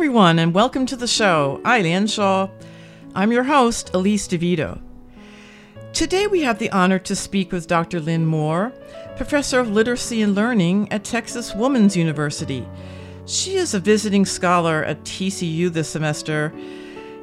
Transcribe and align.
Everyone, 0.00 0.38
and 0.38 0.54
welcome 0.54 0.86
to 0.86 0.96
the 0.96 1.06
show, 1.06 1.60
Ailian 1.62 2.10
Shaw. 2.10 2.48
I'm 3.14 3.32
your 3.32 3.42
host, 3.42 3.90
Elise 3.92 4.26
DeVito. 4.26 4.80
Today 5.92 6.26
we 6.26 6.40
have 6.40 6.58
the 6.58 6.70
honor 6.70 6.98
to 7.00 7.14
speak 7.14 7.52
with 7.52 7.66
Dr. 7.66 8.00
Lin 8.00 8.24
Moore, 8.24 8.72
Professor 9.18 9.60
of 9.60 9.70
Literacy 9.70 10.22
and 10.22 10.34
Learning 10.34 10.90
at 10.90 11.04
Texas 11.04 11.54
Woman's 11.54 11.98
University. 11.98 12.66
She 13.26 13.56
is 13.56 13.74
a 13.74 13.78
visiting 13.78 14.24
scholar 14.24 14.82
at 14.84 15.04
TCU 15.04 15.70
this 15.70 15.90
semester 15.90 16.50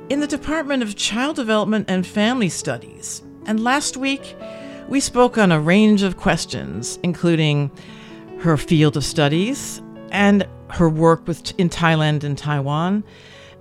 in 0.10 0.20
the 0.20 0.28
Department 0.28 0.84
of 0.84 0.96
Child 0.96 1.36
Development 1.36 1.84
and 1.90 2.06
Family 2.06 2.48
Studies. 2.48 3.24
And 3.48 3.64
last 3.64 3.98
week, 3.98 4.36
we 4.88 5.00
spoke 5.00 5.40
on 5.40 5.52
a 5.52 5.60
range 5.60 6.04
of 6.04 6.18
questions, 6.18 7.00
including 7.02 7.72
her 8.42 8.56
field 8.56 8.96
of 8.96 9.04
studies 9.04 9.82
and 10.12 10.48
her 10.70 10.90
work 10.90 11.28
with 11.28 11.58
in 11.60 11.70
Thailand 11.70 12.24
and 12.24 12.38
Taiwan, 12.38 13.04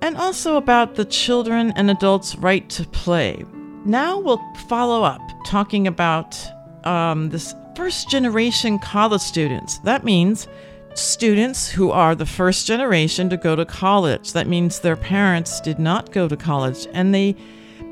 and 0.00 0.16
also 0.16 0.56
about 0.56 0.94
the 0.94 1.04
children 1.04 1.72
and 1.76 1.90
adults' 1.90 2.36
right 2.36 2.68
to 2.70 2.84
play. 2.84 3.44
Now 3.84 4.18
we'll 4.18 4.42
follow 4.68 5.04
up 5.04 5.20
talking 5.46 5.86
about 5.86 6.36
um, 6.84 7.30
this 7.30 7.54
first 7.76 8.08
generation 8.08 8.78
college 8.78 9.20
students. 9.20 9.78
That 9.78 10.04
means 10.04 10.48
students 10.94 11.68
who 11.68 11.90
are 11.90 12.14
the 12.14 12.26
first 12.26 12.66
generation 12.66 13.28
to 13.28 13.36
go 13.36 13.54
to 13.54 13.64
college. 13.64 14.32
That 14.32 14.48
means 14.48 14.80
their 14.80 14.96
parents 14.96 15.60
did 15.60 15.78
not 15.78 16.10
go 16.10 16.26
to 16.26 16.36
college. 16.36 16.86
And 16.92 17.14
they, 17.14 17.36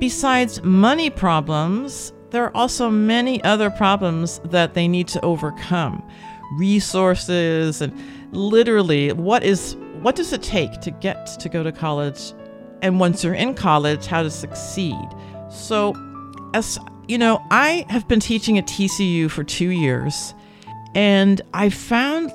besides 0.00 0.62
money 0.62 1.10
problems, 1.10 2.12
there 2.30 2.44
are 2.44 2.56
also 2.56 2.90
many 2.90 3.42
other 3.44 3.70
problems 3.70 4.40
that 4.46 4.74
they 4.74 4.88
need 4.88 5.06
to 5.08 5.24
overcome 5.24 6.02
resources 6.56 7.80
and 7.80 7.92
literally 8.34 9.12
what 9.12 9.42
is 9.42 9.76
what 10.00 10.16
does 10.16 10.32
it 10.32 10.42
take 10.42 10.80
to 10.80 10.90
get 10.90 11.26
to 11.40 11.48
go 11.48 11.62
to 11.62 11.72
college? 11.72 12.32
And 12.82 13.00
once 13.00 13.24
you're 13.24 13.34
in 13.34 13.54
college 13.54 14.06
how 14.06 14.22
to 14.22 14.30
succeed? 14.30 15.06
So 15.50 15.94
as 16.54 16.78
you 17.08 17.18
know 17.18 17.42
i 17.50 17.84
have 17.90 18.08
been 18.08 18.20
teaching 18.20 18.56
at 18.56 18.66
tcu 18.66 19.30
for 19.30 19.44
two 19.44 19.70
years 19.70 20.32
and 20.94 21.42
i 21.52 21.68
found 21.68 22.32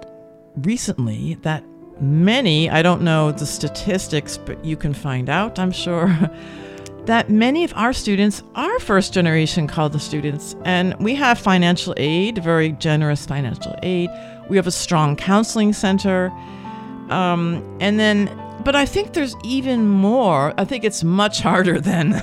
recently 0.58 1.36
that 1.42 1.64
many 2.02 2.70
i 2.70 2.82
don't 2.82 3.02
know 3.02 3.32
the 3.32 3.46
statistics 3.46 4.38
but 4.38 4.64
you 4.64 4.76
can 4.76 4.94
find 4.94 5.30
out 5.30 5.58
i'm 5.58 5.72
sure 5.72 6.08
that 7.06 7.30
many 7.30 7.64
of 7.64 7.74
our 7.76 7.92
students 7.92 8.44
are 8.54 8.80
first 8.80 9.14
generation 9.14 9.66
college 9.66 10.00
students. 10.00 10.56
And 10.64 10.96
we 11.00 11.16
have 11.16 11.40
financial 11.40 11.96
aid 11.98 12.38
very 12.44 12.74
generous 12.74 13.26
financial 13.26 13.76
aid 13.82 14.12
we 14.50 14.58
have 14.58 14.68
a 14.68 14.72
strong 14.72 15.16
counseling 15.16 15.74
center 15.74 16.32
um, 17.10 17.64
and 17.80 18.00
then 18.00 18.30
but 18.64 18.76
i 18.76 18.86
think 18.86 19.14
there's 19.14 19.36
even 19.44 19.88
more. 19.88 20.54
I 20.58 20.66
think 20.66 20.84
it's 20.84 21.04
much 21.04 21.42
harder 21.42 21.80
than 21.90 22.14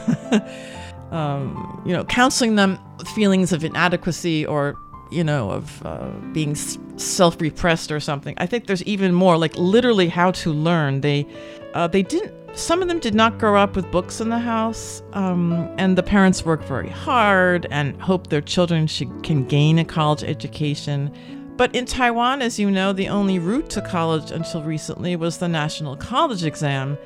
um, 1.10 1.82
you 1.86 1.92
know 1.92 2.04
counseling 2.04 2.56
them 2.56 2.78
with 2.98 3.08
feelings 3.08 3.52
of 3.52 3.64
inadequacy 3.64 4.46
or 4.46 4.76
you 5.10 5.24
know 5.24 5.50
of 5.50 5.84
uh, 5.86 6.10
being 6.32 6.52
s- 6.52 6.78
self-repressed 6.96 7.90
or 7.92 8.00
something. 8.00 8.34
I 8.38 8.46
think 8.46 8.66
there's 8.66 8.82
even 8.84 9.14
more 9.14 9.36
like 9.36 9.56
literally 9.56 10.08
how 10.08 10.30
to 10.32 10.52
learn. 10.52 11.00
They 11.00 11.26
uh, 11.74 11.86
they 11.88 12.02
didn't 12.02 12.32
some 12.56 12.80
of 12.80 12.88
them 12.88 12.98
did 12.98 13.14
not 13.14 13.38
grow 13.38 13.56
up 13.56 13.76
with 13.76 13.90
books 13.90 14.18
in 14.18 14.30
the 14.30 14.38
house 14.38 15.02
um, 15.12 15.68
and 15.76 15.98
the 15.98 16.02
parents 16.02 16.42
work 16.42 16.64
very 16.64 16.88
hard 16.88 17.66
and 17.70 18.00
hope 18.00 18.28
their 18.28 18.40
children 18.40 18.86
should, 18.86 19.22
can 19.22 19.44
gain 19.44 19.78
a 19.78 19.84
college 19.84 20.24
education 20.24 21.12
but 21.56 21.74
in 21.74 21.84
taiwan 21.84 22.42
as 22.42 22.58
you 22.58 22.70
know 22.70 22.92
the 22.92 23.08
only 23.08 23.38
route 23.38 23.68
to 23.70 23.80
college 23.80 24.30
until 24.30 24.62
recently 24.62 25.16
was 25.16 25.38
the 25.38 25.48
national 25.48 25.96
college 25.96 26.44
exam 26.44 26.98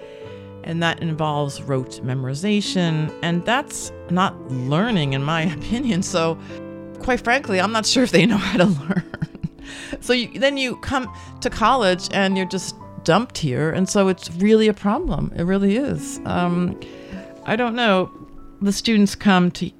and 0.64 0.82
that 0.82 1.00
involves 1.00 1.62
rote 1.62 2.00
memorization 2.04 3.12
and 3.22 3.44
that's 3.44 3.92
not 4.10 4.38
learning 4.50 5.12
in 5.12 5.22
my 5.22 5.42
opinion. 5.56 6.02
So 6.02 6.38
quite 7.00 7.20
frankly 7.20 7.60
i'm 7.60 7.72
not 7.72 7.86
sure 7.86 8.02
if 8.02 8.10
they 8.10 8.26
know 8.26 8.36
how 8.36 8.58
to 8.58 8.64
learn. 8.80 9.04
So 10.00 10.12
you, 10.12 10.38
then 10.38 10.56
you 10.56 10.76
come 10.76 11.12
to 11.40 11.50
college 11.50 12.08
and 12.12 12.36
you're 12.36 12.48
just 12.48 12.74
dumped 13.04 13.38
here 13.38 13.70
and 13.70 13.88
so 13.88 14.08
it's 14.08 14.30
really 14.36 14.68
a 14.68 14.74
problem. 14.74 15.32
It 15.36 15.42
really 15.44 15.76
is. 15.76 16.20
Um, 16.24 16.78
i 17.46 17.56
don't 17.56 17.74
know. 17.74 18.12
The 18.60 18.72
students 18.72 19.14
come 19.14 19.50
to 19.52 19.70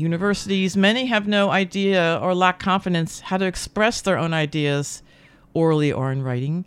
universities. 0.00 0.76
Many 0.76 1.06
have 1.06 1.28
no 1.28 1.50
idea 1.50 2.18
or 2.22 2.34
lack 2.34 2.58
confidence 2.58 3.20
how 3.20 3.36
to 3.36 3.44
express 3.44 4.00
their 4.00 4.18
own 4.18 4.32
ideas 4.32 5.02
orally 5.54 5.92
or 5.92 6.10
in 6.10 6.22
writing. 6.22 6.66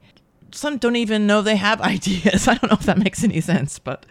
Some 0.52 0.78
don't 0.78 0.96
even 0.96 1.28
know 1.28 1.42
they 1.42 1.56
have 1.56 1.82
ideas. 1.96 2.48
I 2.48 2.56
don't 2.56 2.70
know 2.72 2.78
if 2.80 2.86
that 2.86 2.98
makes 2.98 3.24
any 3.24 3.42
sense 3.42 3.80
but 3.80 4.06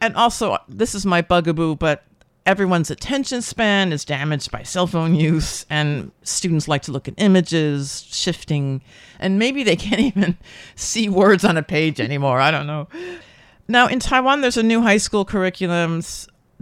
and 0.00 0.14
also 0.16 0.58
this 0.68 0.94
is 0.94 1.06
my 1.06 1.22
bugaboo 1.22 1.76
but 1.76 2.04
everyone's 2.44 2.90
attention 2.90 3.42
span 3.42 3.92
is 3.92 4.04
damaged 4.04 4.50
by 4.52 4.62
cell 4.62 4.86
phone 4.86 5.14
use 5.14 5.66
and 5.68 6.12
students 6.22 6.68
like 6.68 6.82
to 6.82 6.92
look 6.92 7.08
at 7.08 7.14
images 7.16 8.06
shifting 8.08 8.80
and 9.18 9.38
maybe 9.38 9.64
they 9.64 9.76
can't 9.86 10.00
even 10.00 10.36
see 10.74 11.08
words 11.08 11.44
on 11.44 11.56
a 11.56 11.62
page 11.62 12.00
anymore. 12.00 12.40
I 12.40 12.50
don't 12.50 12.66
know. 12.66 12.88
Now 13.68 13.88
in 13.88 13.98
taiwan 13.98 14.40
there's 14.40 14.56
a 14.56 14.62
new 14.62 14.80
high 14.82 14.98
school 14.98 15.24
curriculum 15.24 16.02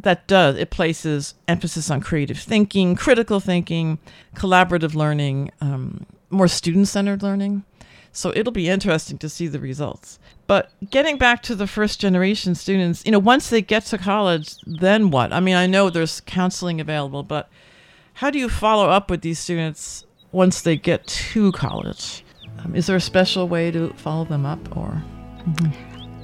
that 0.04 0.26
does 0.26 0.56
it 0.56 0.70
places 0.70 1.34
emphasis 1.48 1.90
on 1.90 2.00
creative 2.00 2.38
thinking 2.38 2.94
critical 2.94 3.40
thinking 3.40 3.98
collaborative 4.34 4.94
learning 4.94 5.50
um, 5.60 6.06
more 6.30 6.48
student-centered 6.48 7.22
learning 7.22 7.64
so 8.14 8.32
it'll 8.36 8.52
be 8.52 8.68
interesting 8.68 9.18
to 9.18 9.28
see 9.28 9.48
the 9.48 9.58
results. 9.58 10.20
But 10.46 10.70
getting 10.88 11.18
back 11.18 11.42
to 11.42 11.56
the 11.56 11.66
first 11.66 12.00
generation 12.00 12.54
students, 12.54 13.02
you 13.04 13.10
know, 13.10 13.18
once 13.18 13.50
they 13.50 13.60
get 13.60 13.86
to 13.86 13.98
college, 13.98 14.54
then 14.64 15.10
what? 15.10 15.32
I 15.32 15.40
mean, 15.40 15.56
I 15.56 15.66
know 15.66 15.90
there's 15.90 16.20
counseling 16.20 16.80
available, 16.80 17.24
but 17.24 17.50
how 18.14 18.30
do 18.30 18.38
you 18.38 18.48
follow 18.48 18.88
up 18.88 19.10
with 19.10 19.22
these 19.22 19.40
students 19.40 20.06
once 20.30 20.62
they 20.62 20.76
get 20.76 21.04
to 21.08 21.50
college? 21.52 22.24
Um, 22.60 22.76
is 22.76 22.86
there 22.86 22.96
a 22.96 23.00
special 23.00 23.48
way 23.48 23.72
to 23.72 23.92
follow 23.94 24.24
them 24.24 24.46
up 24.46 24.76
or? 24.76 25.02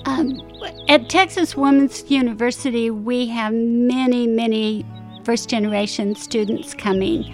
Um, 0.05 0.41
at 0.88 1.08
Texas 1.08 1.56
Women's 1.56 2.11
University, 2.11 2.91
we 2.91 3.26
have 3.26 3.52
many, 3.52 4.26
many 4.26 4.85
first 5.25 5.49
generation 5.49 6.14
students 6.14 6.75
coming. 6.75 7.25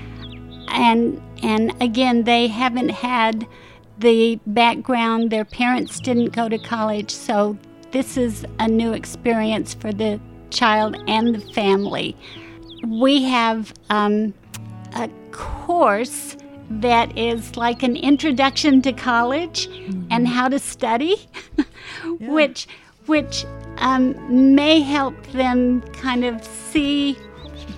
And, 0.68 1.22
and 1.42 1.74
again, 1.80 2.24
they 2.24 2.48
haven't 2.48 2.90
had 2.90 3.46
the 3.98 4.38
background. 4.46 5.30
Their 5.30 5.44
parents 5.44 6.00
didn't 6.00 6.30
go 6.30 6.48
to 6.48 6.58
college, 6.58 7.10
so 7.10 7.56
this 7.92 8.16
is 8.16 8.44
a 8.58 8.68
new 8.68 8.92
experience 8.92 9.74
for 9.74 9.92
the 9.92 10.20
child 10.50 10.96
and 11.06 11.34
the 11.34 11.40
family. 11.52 12.16
We 12.86 13.22
have 13.24 13.72
um, 13.90 14.34
a 14.94 15.08
course 15.30 16.36
that 16.70 17.16
is 17.16 17.56
like 17.56 17.82
an 17.82 17.96
introduction 17.96 18.82
to 18.82 18.92
college 18.92 19.68
mm-hmm. 19.68 20.08
and 20.10 20.28
how 20.28 20.48
to 20.48 20.58
study, 20.58 21.16
yeah. 21.58 21.64
which 22.30 22.66
which 23.06 23.44
um, 23.78 24.54
may 24.54 24.80
help 24.80 25.14
them 25.28 25.80
kind 25.92 26.24
of 26.24 26.44
see 26.44 27.14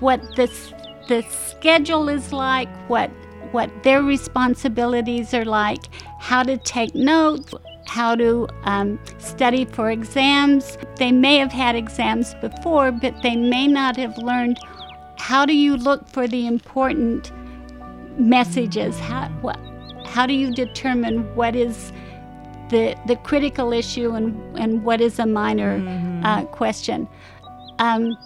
what 0.00 0.20
this 0.36 0.72
the 1.08 1.22
schedule 1.22 2.08
is 2.08 2.32
like, 2.32 2.68
what 2.88 3.10
what 3.52 3.70
their 3.82 4.02
responsibilities 4.02 5.32
are 5.32 5.44
like, 5.44 5.88
how 6.18 6.42
to 6.42 6.56
take 6.58 6.94
notes, 6.94 7.54
how 7.86 8.14
to 8.14 8.46
um, 8.64 8.98
study 9.18 9.64
for 9.64 9.90
exams. 9.90 10.76
They 10.96 11.12
may 11.12 11.38
have 11.38 11.52
had 11.52 11.74
exams 11.74 12.34
before, 12.36 12.92
but 12.92 13.22
they 13.22 13.36
may 13.36 13.66
not 13.66 13.96
have 13.96 14.16
learned 14.18 14.58
how 15.18 15.44
do 15.44 15.54
you 15.54 15.76
look 15.76 16.06
for 16.08 16.28
the 16.28 16.46
important 16.46 17.32
messages. 18.18 18.98
How 18.98 19.28
what, 19.40 19.58
how 20.04 20.26
do 20.26 20.34
you 20.34 20.52
determine 20.52 21.34
what 21.34 21.54
is 21.56 21.92
the 22.70 22.96
the 23.06 23.16
critical 23.16 23.72
issue 23.72 24.12
and 24.12 24.58
and 24.58 24.84
what 24.84 25.00
is 25.00 25.18
a 25.18 25.26
minor 25.26 25.78
mm-hmm. 25.78 26.24
uh, 26.24 26.44
question? 26.46 27.08
Um, 27.78 28.16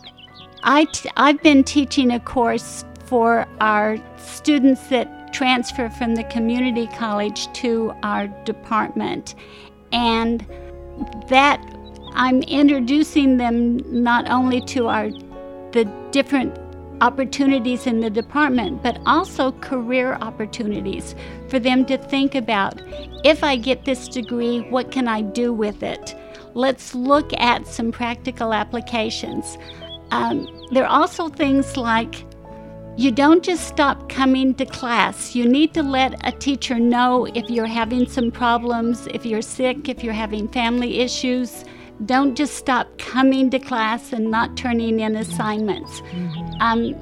I 0.65 0.85
t- 0.87 1.11
I've 1.17 1.43
been 1.43 1.65
teaching 1.65 2.12
a 2.12 2.21
course 2.21 2.85
for 3.06 3.47
our 3.61 3.99
students 4.17 4.89
that 4.89 5.23
transfer 5.33 5.89
from 5.89 6.15
the 6.15 6.25
community 6.25 6.87
college 6.89 7.53
to 7.55 7.93
our 8.03 8.29
department. 8.44 9.35
And 9.93 10.47
that 11.29 11.61
I'm 12.15 12.43
introducing 12.43 13.39
them 13.39 13.79
not 14.03 14.31
only 14.31 14.61
to 14.67 14.89
our 14.89 15.11
the 15.73 15.91
different 16.11 16.55
opportunities 17.03 17.89
in 17.89 18.01
the 18.01 18.09
department, 18.09 18.81
but 18.81 19.01
also 19.07 19.51
career 19.53 20.15
opportunities 20.21 21.17
for 21.49 21.59
them 21.59 21.85
to 21.85 21.99
think 21.99 22.37
about 22.37 22.81
if 23.25 23.43
I 23.43 23.57
get 23.57 23.85
this 23.85 24.09
degree, 24.09 24.61
what 24.71 24.93
can 24.93 25.09
I 25.09 25.21
do 25.21 25.53
with 25.53 25.83
it? 25.83 26.15
Let's 26.55 26.95
look 26.95 27.33
at 27.35 27.67
some 27.67 27.91
practical 27.91 28.55
applications. 28.55 29.59
Um, 30.13 30.47
there 30.71 30.85
are 30.85 31.01
also 31.01 31.29
things 31.29 31.77
like 31.77 32.25
you 32.97 33.11
don't 33.11 33.43
just 33.43 33.67
stop 33.67 34.09
coming 34.09 34.55
to 34.55 34.67
class. 34.67 35.35
You 35.35 35.49
need 35.49 35.75
to 35.75 35.83
let 35.83 36.25
a 36.25 36.31
teacher 36.31 36.79
know 36.79 37.25
if 37.35 37.51
you're 37.51 37.67
having 37.67 38.07
some 38.07 38.31
problems, 38.31 39.09
if 39.09 39.27
you're 39.27 39.43
sick, 39.43 39.89
if 39.89 40.05
you're 40.05 40.13
having 40.13 40.47
family 40.47 41.01
issues. 41.01 41.65
Don't 42.06 42.35
just 42.35 42.55
stop 42.55 42.99
coming 42.99 43.50
to 43.50 43.59
class 43.59 44.12
and 44.12 44.31
not 44.31 44.56
turning 44.56 45.00
in 45.00 45.17
assignments. 45.17 46.00
Mm-hmm. 46.00 46.61
Um, 46.61 46.94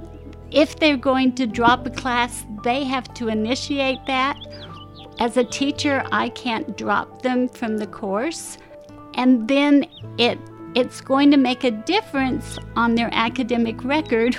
if 0.51 0.79
they're 0.79 0.97
going 0.97 1.35
to 1.37 1.47
drop 1.47 1.87
a 1.87 1.91
class, 1.91 2.45
they 2.65 2.85
have 2.85 3.13
to 3.15 3.29
initiate 3.29 4.05
that. 4.07 4.37
As 5.19 5.37
a 5.37 5.45
teacher, 5.45 6.05
I 6.13 6.31
can't 6.31 6.77
drop 6.77 7.23
them 7.23 7.49
from 7.49 7.79
the 7.79 7.87
course. 7.87 8.59
And 9.15 9.47
then 9.49 9.87
it 10.19 10.39
it's 10.75 11.01
going 11.01 11.33
to 11.33 11.37
make 11.37 11.65
a 11.65 11.71
difference 11.73 12.57
on 12.77 12.95
their 12.95 13.11
academic 13.13 13.83
record 13.85 14.37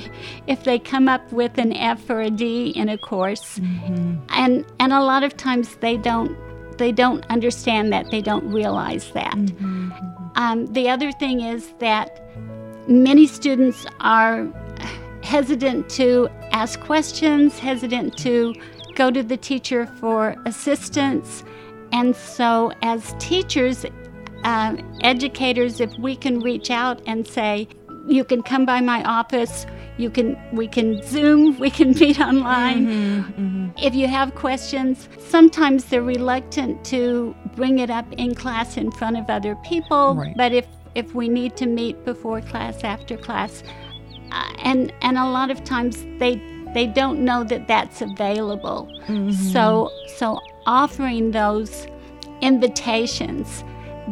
if 0.46 0.64
they 0.64 0.78
come 0.78 1.08
up 1.08 1.30
with 1.30 1.58
an 1.58 1.74
F 1.74 2.08
or 2.08 2.22
a 2.22 2.30
D 2.30 2.70
in 2.70 2.88
a 2.88 2.98
course. 2.98 3.58
Mm-hmm. 3.58 4.16
And 4.30 4.64
and 4.80 4.92
a 4.92 5.02
lot 5.02 5.22
of 5.22 5.36
times 5.36 5.76
they 5.76 5.96
don't 5.96 6.36
they 6.78 6.92
don't 6.92 7.24
understand 7.30 7.92
that 7.92 8.10
they 8.10 8.20
don't 8.20 8.48
realize 8.50 9.10
that. 9.12 9.34
Mm-hmm. 9.34 9.90
Um, 10.36 10.66
the 10.66 10.88
other 10.88 11.12
thing 11.12 11.40
is 11.40 11.72
that 11.78 12.20
many 12.88 13.26
students 13.26 13.86
are 14.00 14.46
hesitant 15.22 15.88
to 15.88 16.28
ask 16.52 16.80
questions, 16.80 17.58
hesitant 17.58 18.16
to 18.18 18.54
go 18.94 19.10
to 19.10 19.22
the 19.22 19.36
teacher 19.36 19.86
for 19.86 20.36
assistance. 20.44 21.44
And 21.92 22.14
so, 22.14 22.72
as 22.82 23.14
teachers, 23.18 23.86
uh, 24.44 24.76
educators, 25.02 25.80
if 25.80 25.96
we 25.98 26.16
can 26.16 26.40
reach 26.40 26.70
out 26.70 27.00
and 27.06 27.26
say, 27.26 27.68
you 28.06 28.24
can 28.24 28.42
come 28.42 28.66
by 28.66 28.80
my 28.80 29.02
office, 29.04 29.66
you 29.96 30.10
can 30.10 30.36
we 30.52 30.66
can 30.66 31.02
Zoom, 31.02 31.58
we 31.64 31.70
can 31.70 31.92
meet 31.92 32.20
online. 32.20 32.86
Mm-hmm, 32.86 33.42
mm-hmm. 33.42 33.68
If 33.78 33.94
you 33.94 34.08
have 34.08 34.34
questions, 34.34 35.08
sometimes 35.18 35.84
they're 35.84 36.02
reluctant 36.02 36.84
to 36.86 37.34
bring 37.54 37.78
it 37.78 37.90
up 37.90 38.06
in 38.12 38.34
class 38.34 38.76
in 38.76 38.90
front 38.90 39.16
of 39.16 39.30
other 39.30 39.56
people. 39.56 40.14
Right. 40.14 40.36
But 40.36 40.52
if 40.52 40.66
if 40.94 41.14
we 41.14 41.28
need 41.28 41.56
to 41.56 41.66
meet 41.66 42.04
before 42.04 42.40
class, 42.40 42.84
after 42.84 43.16
class, 43.16 43.62
uh, 44.32 44.52
and 44.58 44.92
and 45.02 45.18
a 45.18 45.28
lot 45.28 45.50
of 45.50 45.64
times 45.64 46.04
they 46.18 46.40
they 46.74 46.86
don't 46.86 47.24
know 47.24 47.44
that 47.44 47.68
that's 47.68 48.02
available. 48.02 48.88
Mm-hmm. 49.06 49.30
So 49.30 49.90
so 50.16 50.40
offering 50.66 51.30
those 51.30 51.86
invitations 52.40 53.64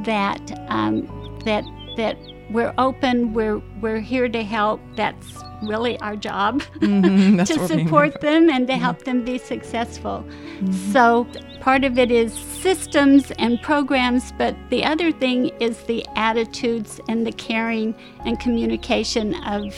that 0.04 0.40
um, 0.68 1.06
that 1.44 1.64
that 1.96 2.16
we're 2.50 2.74
open, 2.78 3.32
we're 3.32 3.60
we're 3.80 4.00
here 4.00 4.28
to 4.28 4.42
help. 4.44 4.80
That's 4.96 5.42
really 5.62 5.98
our 6.00 6.16
job 6.16 6.62
mm-hmm, 6.76 7.38
to 7.44 7.66
support 7.66 8.20
them 8.20 8.50
and 8.50 8.66
to 8.66 8.76
help 8.76 9.04
them 9.04 9.24
be 9.24 9.38
successful. 9.38 10.24
Mm-hmm. 10.28 10.72
So 10.92 11.26
part 11.60 11.84
of 11.84 11.98
it 11.98 12.10
is 12.10 12.32
systems 12.34 13.30
and 13.38 13.60
programs, 13.62 14.32
but 14.32 14.56
the 14.70 14.84
other 14.84 15.12
thing 15.12 15.46
is 15.60 15.78
the 15.84 16.04
attitudes 16.16 17.00
and 17.08 17.26
the 17.26 17.32
caring 17.32 17.94
and 18.24 18.38
communication 18.38 19.34
of 19.44 19.74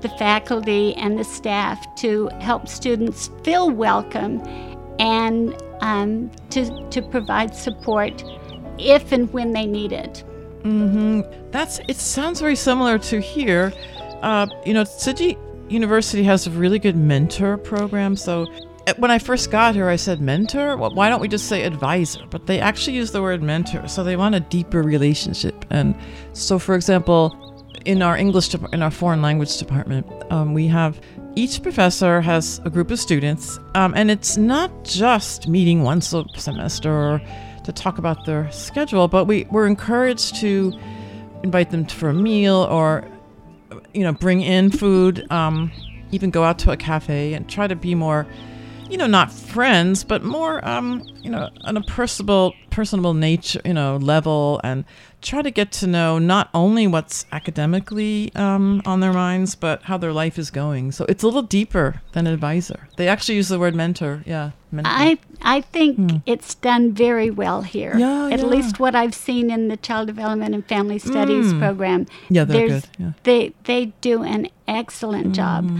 the 0.00 0.08
faculty 0.18 0.94
and 0.96 1.18
the 1.18 1.24
staff 1.24 1.82
to 1.96 2.28
help 2.40 2.68
students 2.68 3.30
feel 3.42 3.70
welcome 3.70 4.42
and 4.98 5.56
um, 5.80 6.30
to, 6.50 6.88
to 6.90 7.02
provide 7.02 7.54
support 7.54 8.22
if 8.78 9.12
and 9.12 9.32
when 9.32 9.52
they 9.52 9.66
need 9.66 9.92
it. 9.92 10.24
Mm-hmm. 10.64 11.50
That's. 11.50 11.78
It 11.88 11.96
sounds 11.96 12.40
very 12.40 12.56
similar 12.56 12.98
to 12.98 13.20
here. 13.20 13.72
Uh, 14.24 14.46
you 14.64 14.72
know, 14.72 14.84
Tzu 14.84 15.12
Chi 15.12 15.36
University 15.68 16.22
has 16.22 16.46
a 16.46 16.50
really 16.50 16.78
good 16.78 16.96
mentor 16.96 17.58
program. 17.58 18.16
So 18.16 18.46
uh, 18.86 18.94
when 18.96 19.10
I 19.10 19.18
first 19.18 19.50
got 19.50 19.74
here, 19.74 19.90
I 19.90 19.96
said 19.96 20.18
mentor. 20.18 20.78
Well, 20.78 20.94
why 20.94 21.10
don't 21.10 21.20
we 21.20 21.28
just 21.28 21.46
say 21.46 21.62
advisor? 21.62 22.24
But 22.30 22.46
they 22.46 22.58
actually 22.58 22.96
use 22.96 23.12
the 23.12 23.20
word 23.20 23.42
mentor, 23.42 23.86
so 23.86 24.02
they 24.02 24.16
want 24.16 24.34
a 24.34 24.40
deeper 24.40 24.82
relationship. 24.82 25.66
And 25.68 25.94
so, 26.32 26.58
for 26.58 26.74
example, 26.74 27.36
in 27.84 28.00
our 28.00 28.16
English 28.16 28.54
in 28.72 28.82
our 28.82 28.90
foreign 28.90 29.20
language 29.20 29.58
department, 29.58 30.06
um, 30.32 30.54
we 30.54 30.68
have 30.68 30.98
each 31.36 31.62
professor 31.62 32.22
has 32.22 32.62
a 32.64 32.70
group 32.70 32.90
of 32.90 32.98
students, 32.98 33.58
um, 33.74 33.92
and 33.94 34.10
it's 34.10 34.38
not 34.38 34.70
just 34.84 35.48
meeting 35.48 35.82
once 35.82 36.14
a 36.14 36.24
semester 36.36 37.20
to 37.64 37.72
talk 37.72 37.98
about 37.98 38.24
their 38.24 38.50
schedule, 38.50 39.06
but 39.06 39.26
we 39.26 39.44
were 39.50 39.66
encouraged 39.66 40.36
to 40.36 40.72
invite 41.42 41.70
them 41.70 41.84
for 41.84 42.08
a 42.08 42.14
meal 42.14 42.66
or, 42.70 43.04
you 43.94 44.02
know, 44.02 44.12
bring 44.12 44.40
in 44.40 44.70
food, 44.70 45.30
um, 45.30 45.70
even 46.10 46.30
go 46.30 46.44
out 46.44 46.58
to 46.60 46.70
a 46.70 46.76
cafe 46.76 47.32
and 47.34 47.48
try 47.48 47.66
to 47.66 47.76
be 47.76 47.94
more, 47.94 48.26
you 48.90 48.98
know, 48.98 49.06
not 49.06 49.32
friends, 49.32 50.04
but 50.04 50.22
more, 50.22 50.66
um, 50.66 51.02
you 51.22 51.30
know, 51.30 51.48
on 51.62 51.76
a 51.76 51.82
personable, 51.82 52.54
personable 52.70 53.14
nature, 53.14 53.60
you 53.64 53.72
know, 53.72 53.96
level 53.96 54.60
and 54.64 54.84
try 55.24 55.42
to 55.42 55.50
get 55.50 55.72
to 55.72 55.86
know 55.86 56.18
not 56.18 56.50
only 56.54 56.86
what's 56.86 57.26
academically 57.32 58.30
um, 58.34 58.82
on 58.84 59.00
their 59.00 59.12
minds, 59.12 59.54
but 59.54 59.82
how 59.82 59.96
their 59.96 60.12
life 60.12 60.38
is 60.38 60.50
going. 60.50 60.92
So 60.92 61.04
it's 61.08 61.22
a 61.22 61.26
little 61.26 61.42
deeper 61.42 62.02
than 62.12 62.26
advisor. 62.26 62.88
They 62.96 63.08
actually 63.08 63.36
use 63.36 63.48
the 63.48 63.58
word 63.58 63.74
mentor. 63.74 64.22
Yeah. 64.26 64.52
Mentor. 64.70 64.92
I 64.92 65.18
I 65.40 65.60
think 65.60 65.96
hmm. 65.96 66.16
it's 66.26 66.54
done 66.56 66.92
very 66.92 67.30
well 67.30 67.62
here. 67.62 67.96
Yeah, 67.96 68.28
At 68.28 68.40
yeah. 68.40 68.46
least 68.46 68.80
what 68.80 68.94
I've 68.94 69.14
seen 69.14 69.50
in 69.50 69.68
the 69.68 69.76
Child 69.76 70.08
Development 70.08 70.54
and 70.54 70.66
Family 70.66 70.98
Studies 70.98 71.52
mm. 71.52 71.60
program. 71.60 72.06
Yeah, 72.28 72.44
they're 72.44 72.68
good. 72.68 72.84
Yeah. 72.98 73.12
They 73.22 73.54
they 73.64 73.86
do 74.00 74.24
an 74.24 74.48
excellent 74.66 75.28
mm. 75.28 75.34
job, 75.34 75.70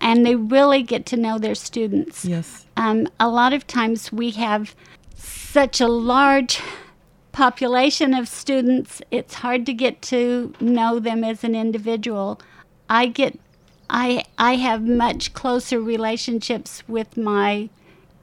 and 0.00 0.26
they 0.26 0.34
really 0.34 0.82
get 0.82 1.06
to 1.06 1.16
know 1.16 1.38
their 1.38 1.54
students. 1.54 2.24
Yes. 2.24 2.66
Um, 2.76 3.08
a 3.18 3.28
lot 3.28 3.54
of 3.54 3.66
times 3.66 4.12
we 4.12 4.32
have 4.32 4.74
such 5.16 5.80
a 5.80 5.88
large 5.88 6.60
population 7.34 8.14
of 8.14 8.28
students, 8.28 9.02
it's 9.10 9.34
hard 9.34 9.66
to 9.66 9.74
get 9.74 10.00
to 10.00 10.54
know 10.60 11.00
them 11.00 11.24
as 11.24 11.42
an 11.42 11.54
individual. 11.56 12.40
I 12.88 13.06
get 13.06 13.38
I 13.90 14.24
I 14.38 14.54
have 14.54 14.82
much 14.82 15.34
closer 15.34 15.80
relationships 15.80 16.84
with 16.88 17.16
my 17.16 17.68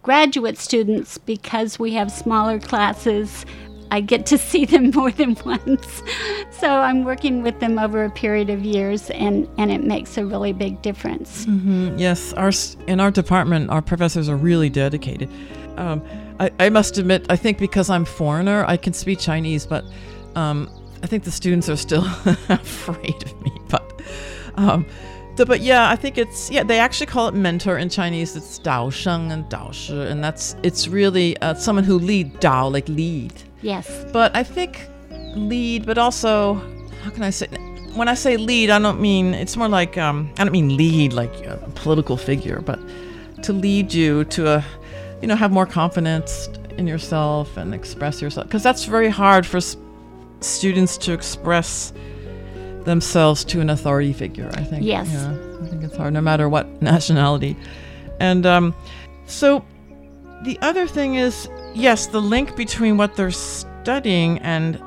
graduate 0.02 0.58
students 0.58 1.18
because 1.18 1.78
we 1.78 1.92
have 1.94 2.10
smaller 2.10 2.58
classes. 2.58 3.46
I 3.92 4.00
get 4.00 4.26
to 4.28 4.38
see 4.50 4.64
them 4.64 4.92
more 4.92 5.12
than 5.12 5.36
once. 5.46 6.02
So 6.52 6.70
I'm 6.70 7.04
working 7.04 7.44
with 7.44 7.60
them 7.60 7.78
over 7.78 8.06
a 8.06 8.10
period 8.10 8.50
of 8.50 8.64
years 8.64 9.10
and, 9.10 9.48
and 9.58 9.72
it 9.72 9.84
makes 9.84 10.18
a 10.18 10.26
really 10.26 10.54
big 10.54 10.82
difference. 10.82 11.46
Mm-hmm. 11.46 11.98
Yes, 11.98 12.32
our 12.34 12.52
in 12.88 13.02
our 13.02 13.12
department, 13.12 13.70
our 13.72 13.82
professors 13.82 14.30
are 14.30 14.38
really 14.38 14.70
dedicated. 14.70 15.30
Um, 15.78 16.02
I, 16.42 16.50
I 16.60 16.70
must 16.70 16.98
admit, 16.98 17.28
I 17.30 17.36
think 17.36 17.60
because 17.60 17.92
I'm 17.92 18.04
foreigner, 18.04 18.66
I 18.68 18.76
can 18.76 18.94
speak 18.94 19.20
Chinese, 19.20 19.68
but 19.68 19.86
um, 20.34 20.72
I 21.04 21.06
think 21.06 21.24
the 21.24 21.30
students 21.30 21.70
are 21.70 21.76
still 21.76 22.04
afraid 22.50 23.22
of 23.24 23.40
me. 23.44 23.52
But, 23.70 24.02
um, 24.56 24.88
the, 25.36 25.46
but 25.46 25.62
yeah, 25.62 25.92
I 25.92 25.96
think 25.96 26.18
it's 26.18 26.50
yeah. 26.50 26.64
They 26.64 26.80
actually 26.80 27.06
call 27.06 27.28
it 27.28 27.36
mentor 27.36 27.78
in 27.78 27.90
Chinese. 27.90 28.36
It's 28.36 28.58
Dao 28.58 28.92
Sheng 28.92 29.32
and 29.32 29.46
Dao 29.46 29.72
Shi, 29.72 29.94
and 29.94 30.24
that's 30.24 30.56
it's 30.64 30.88
really 30.88 31.38
uh, 31.38 31.54
someone 31.54 31.84
who 31.84 32.00
lead 32.00 32.34
Dao 32.42 32.72
like 32.72 32.90
lead. 32.90 33.34
Yes. 33.62 34.06
But 34.12 34.36
I 34.36 34.44
think 34.44 34.88
lead, 35.36 35.86
but 35.86 36.00
also 36.00 36.56
how 37.04 37.12
can 37.12 37.22
I 37.22 37.30
say? 37.30 37.48
When 37.94 38.08
I 38.08 38.16
say 38.16 38.36
lead, 38.36 38.72
I 38.72 38.80
don't 38.80 39.00
mean 39.00 39.36
it's 39.36 39.56
more 39.56 39.70
like 39.70 39.96
um, 39.98 40.34
I 40.40 40.44
don't 40.44 40.52
mean 40.52 40.76
lead 40.76 41.14
like 41.14 41.46
a 41.46 41.58
political 41.76 42.18
figure, 42.18 42.62
but 42.62 42.80
to 43.44 43.54
lead 43.54 43.94
you 43.94 44.26
to 44.26 44.48
a 44.48 44.66
you 45.22 45.28
know 45.28 45.36
have 45.36 45.52
more 45.52 45.66
confidence 45.66 46.48
in 46.78 46.88
yourself 46.88 47.58
and 47.58 47.74
express 47.74 48.22
yourself 48.22 48.48
because 48.48 48.64
that's 48.64 48.86
very 48.86 49.10
hard 49.10 49.46
for 49.46 49.58
s- 49.58 49.78
students 50.40 50.98
to 50.98 51.14
express 51.14 51.94
themselves 52.86 53.44
to 53.46 53.60
an 53.62 53.70
authority 53.70 54.14
figure 54.14 54.50
i 54.56 54.64
think. 54.64 54.84
Yes. 54.84 55.10
yeah 55.12 55.36
i 55.64 55.68
think 55.68 55.84
it's 55.84 55.96
hard 55.96 56.14
no 56.14 56.22
matter 56.22 56.50
what 56.50 56.82
nationality. 56.82 57.56
And 58.20 58.46
um, 58.46 58.76
so 59.26 59.66
the 60.44 60.58
other 60.62 60.88
thing 60.88 61.16
is 61.16 61.48
yes 61.74 62.08
the 62.08 62.22
link 62.22 62.56
between 62.56 62.98
what 62.98 63.16
they're 63.16 63.32
studying 63.32 64.40
and 64.40 64.82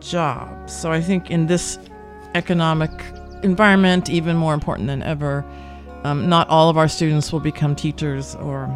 jobs. 0.00 0.74
So 0.74 0.90
i 0.92 1.00
think 1.00 1.30
in 1.30 1.46
this 1.46 1.78
economic 2.34 2.90
environment 3.42 4.08
even 4.10 4.36
more 4.36 4.54
important 4.54 4.86
than 4.88 5.02
ever 5.02 5.44
um, 6.04 6.28
not 6.28 6.48
all 6.48 6.68
of 6.70 6.76
our 6.76 6.88
students 6.88 7.32
will 7.32 7.40
become 7.40 7.74
teachers 7.76 8.34
or 8.36 8.66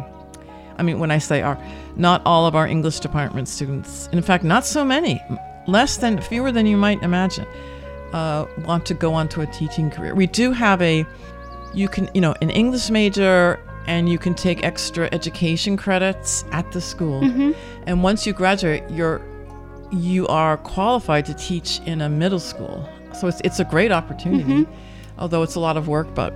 I 0.79 0.81
mean, 0.81 0.97
when 0.99 1.11
I 1.11 1.17
say 1.17 1.41
our, 1.41 1.57
not 1.97 2.21
all 2.25 2.47
of 2.47 2.55
our 2.55 2.65
English 2.65 2.99
department 3.01 3.47
students, 3.47 4.07
in 4.11 4.21
fact, 4.21 4.43
not 4.43 4.65
so 4.65 4.85
many, 4.85 5.21
less 5.67 5.97
than, 5.97 6.21
fewer 6.21 6.51
than 6.51 6.65
you 6.65 6.77
might 6.77 7.03
imagine, 7.03 7.45
uh, 8.13 8.45
want 8.65 8.85
to 8.87 8.93
go 8.93 9.13
on 9.13 9.27
to 9.29 9.41
a 9.41 9.45
teaching 9.47 9.91
career. 9.91 10.15
We 10.15 10.25
do 10.25 10.51
have 10.51 10.81
a, 10.81 11.05
you 11.73 11.87
can, 11.87 12.09
you 12.13 12.21
know, 12.21 12.33
an 12.41 12.49
English 12.49 12.89
major 12.89 13.59
and 13.87 14.09
you 14.09 14.17
can 14.17 14.33
take 14.33 14.63
extra 14.63 15.09
education 15.11 15.75
credits 15.77 16.45
at 16.51 16.71
the 16.71 16.81
school. 16.81 17.21
Mhm. 17.21 17.55
And 17.85 18.03
once 18.03 18.25
you 18.25 18.33
graduate, 18.33 18.83
you're, 18.89 19.21
you 19.91 20.27
are 20.27 20.57
qualified 20.57 21.25
to 21.25 21.33
teach 21.33 21.81
in 21.85 22.01
a 22.01 22.09
middle 22.09 22.39
school. 22.39 22.87
So 23.13 23.27
it's, 23.27 23.41
it's 23.43 23.59
a 23.59 23.65
great 23.65 23.91
opportunity, 23.91 24.67
although 25.17 25.43
it's 25.43 25.55
a 25.55 25.59
lot 25.59 25.75
of 25.77 25.87
work, 25.87 26.13
but 26.15 26.31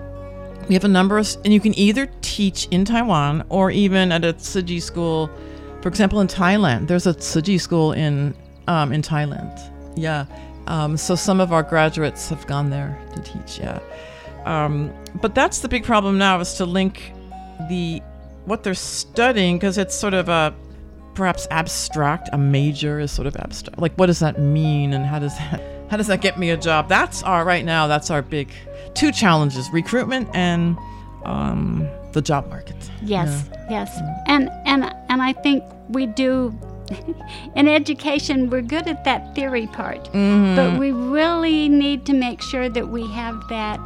we 0.68 0.76
have 0.76 0.84
a 0.84 0.90
number 0.90 1.18
of, 1.18 1.36
and 1.44 1.54
you 1.54 1.60
can 1.60 1.78
either 1.78 2.08
teach 2.22 2.68
in 2.72 2.86
Taiwan 2.86 3.46
or 3.50 3.72
even 3.72 4.12
at 4.12 4.24
a 4.24 4.34
Tzu 4.34 4.64
Chi 4.64 4.80
school. 4.80 5.30
For 5.82 5.90
example, 5.90 6.22
in 6.22 6.28
Thailand, 6.28 6.88
there's 6.88 7.08
a 7.08 7.14
Tzu 7.14 7.42
Chi 7.42 7.58
school 7.58 7.92
in 7.92 8.34
um, 8.68 8.92
in 8.92 9.02
Thailand. 9.02 9.60
Yeah. 9.96 10.26
Um, 10.68 10.96
so 10.96 11.16
some 11.16 11.42
of 11.42 11.52
our 11.52 11.64
graduates 11.64 12.30
have 12.30 12.48
gone 12.48 12.70
there 12.70 12.98
to 13.16 13.22
teach. 13.22 13.60
Yeah. 13.60 13.80
Um, 14.46 14.94
but 15.22 15.36
that's 15.36 15.60
the 15.60 15.68
big 15.68 15.84
problem 15.84 16.18
now 16.18 16.40
is 16.40 16.54
to 16.56 16.66
link 16.66 17.14
the 17.70 18.02
what 18.46 18.64
they're 18.64 18.74
studying 18.74 19.58
because 19.58 19.78
it's 19.78 19.96
sort 19.96 20.14
of 20.14 20.30
a 20.30 20.54
perhaps 21.16 21.48
abstract. 21.52 22.30
A 22.34 22.38
major 22.38 23.00
is 23.00 23.12
sort 23.12 23.28
of 23.28 23.36
abstract. 23.38 23.80
Like, 23.80 23.94
what 23.96 24.08
does 24.08 24.20
that 24.20 24.40
mean, 24.40 24.94
and 24.94 25.06
how 25.06 25.20
does 25.20 25.38
that 25.38 25.62
how 25.90 25.98
does 25.98 26.08
that 26.08 26.22
get 26.22 26.38
me 26.40 26.50
a 26.50 26.58
job? 26.58 26.90
That's 26.90 27.24
our 27.24 27.44
right 27.46 27.64
now. 27.66 27.88
That's 27.88 28.10
our 28.10 28.22
big 28.22 28.50
two 28.94 29.12
challenges: 29.12 29.70
recruitment 29.72 30.30
and 30.34 30.78
um, 31.26 31.88
the 32.14 32.22
job 32.22 32.50
market. 32.50 32.76
Yes, 33.04 33.50
yes. 33.70 33.96
And 34.28 34.50
and 34.66 34.94
and 35.10 35.22
I 35.22 35.34
think 35.34 35.64
we 35.90 36.06
do 36.06 36.54
in 37.56 37.68
education 37.68 38.50
we're 38.50 38.62
good 38.62 38.88
at 38.88 39.04
that 39.06 39.36
theory 39.36 39.68
part. 39.68 40.04
Mhm. 40.14 40.56
But 40.56 40.80
we 40.80 40.92
really 40.92 41.70
need 41.70 42.06
to 42.08 42.14
make 42.14 42.42
sure 42.42 42.70
that 42.70 42.88
we 42.90 43.06
have 43.12 43.42
that 43.50 43.80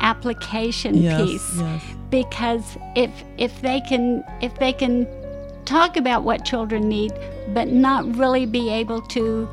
application 0.00 0.94
Yes, 0.96 1.22
piece 1.22 1.52
yes. 1.58 1.82
because 2.10 2.76
if 2.94 3.10
if 3.38 3.60
they 3.62 3.80
can 3.80 4.24
if 4.42 4.54
they 4.58 4.72
can 4.72 5.06
talk 5.64 5.96
about 5.96 6.24
what 6.24 6.44
children 6.44 6.88
need 6.88 7.12
but 7.54 7.68
not 7.68 8.04
really 8.16 8.44
be 8.44 8.68
able 8.70 9.00
to 9.00 9.48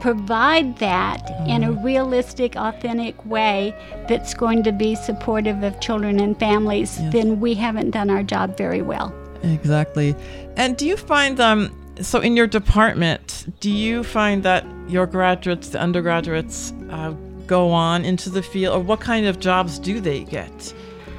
provide 0.00 0.78
that 0.78 1.20
in 1.46 1.62
Mm-hmm. 1.62 1.78
a 1.78 1.84
realistic 1.84 2.56
authentic 2.56 3.16
way 3.26 3.74
that's 4.08 4.34
going 4.34 4.62
to 4.64 4.72
be 4.72 4.94
supportive 4.94 5.62
of 5.62 5.78
children 5.80 6.20
and 6.20 6.38
families 6.38 6.98
Yes. 7.00 7.12
then 7.12 7.40
we 7.40 7.54
haven't 7.54 7.90
done 7.90 8.10
our 8.10 8.22
job 8.22 8.56
very 8.56 8.82
well 8.82 9.12
Exactly. 9.42 10.16
And 10.56 10.76
do 10.76 10.84
you 10.86 10.96
find 10.96 11.38
um 11.40 11.60
so 12.00 12.20
in 12.20 12.36
your 12.36 12.46
department, 12.46 13.46
do 13.60 13.70
you 13.70 14.04
find 14.04 14.42
that 14.44 14.64
your 14.88 15.06
graduates, 15.06 15.70
the 15.70 15.80
undergraduates, 15.80 16.72
uh, 16.90 17.10
go 17.46 17.70
on 17.70 18.04
into 18.04 18.30
the 18.30 18.42
field, 18.42 18.76
or 18.76 18.80
what 18.80 19.00
kind 19.00 19.26
of 19.26 19.38
jobs 19.40 19.78
do 19.80 20.00
they 20.00 20.22
get? 20.24 20.74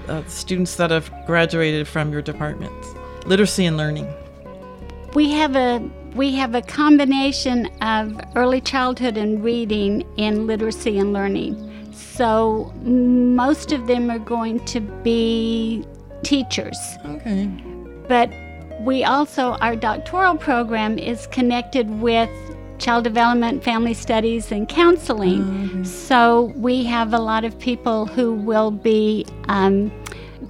Uh, 0.07 0.23
students 0.27 0.75
that 0.77 0.89
have 0.91 1.11
graduated 1.25 1.85
from 1.87 2.11
your 2.13 2.21
department, 2.21 2.73
literacy 3.25 3.65
and 3.65 3.75
learning. 3.77 4.07
We 5.13 5.31
have 5.31 5.55
a 5.55 5.79
we 6.15 6.31
have 6.33 6.55
a 6.55 6.61
combination 6.61 7.67
of 7.81 8.19
early 8.35 8.61
childhood 8.61 9.17
and 9.17 9.43
reading 9.43 10.03
in 10.17 10.47
literacy 10.47 10.97
and 10.97 11.13
learning. 11.13 11.93
So 11.93 12.73
most 12.83 13.71
of 13.71 13.87
them 13.87 14.09
are 14.09 14.19
going 14.19 14.63
to 14.65 14.79
be 14.81 15.85
teachers. 16.23 16.77
Okay. 17.05 17.45
But 18.07 18.31
we 18.81 19.03
also 19.03 19.53
our 19.61 19.75
doctoral 19.75 20.35
program 20.37 20.97
is 20.97 21.27
connected 21.27 21.89
with 22.01 22.29
child 22.79 23.03
development, 23.03 23.63
family 23.63 23.93
studies, 23.93 24.51
and 24.51 24.67
counseling. 24.67 25.83
So 25.83 26.53
we 26.55 26.83
have 26.85 27.13
a 27.13 27.19
lot 27.19 27.43
of 27.43 27.59
people 27.59 28.05
who 28.05 28.33
will 28.33 28.71
be 28.71 29.25
um, 29.49 29.91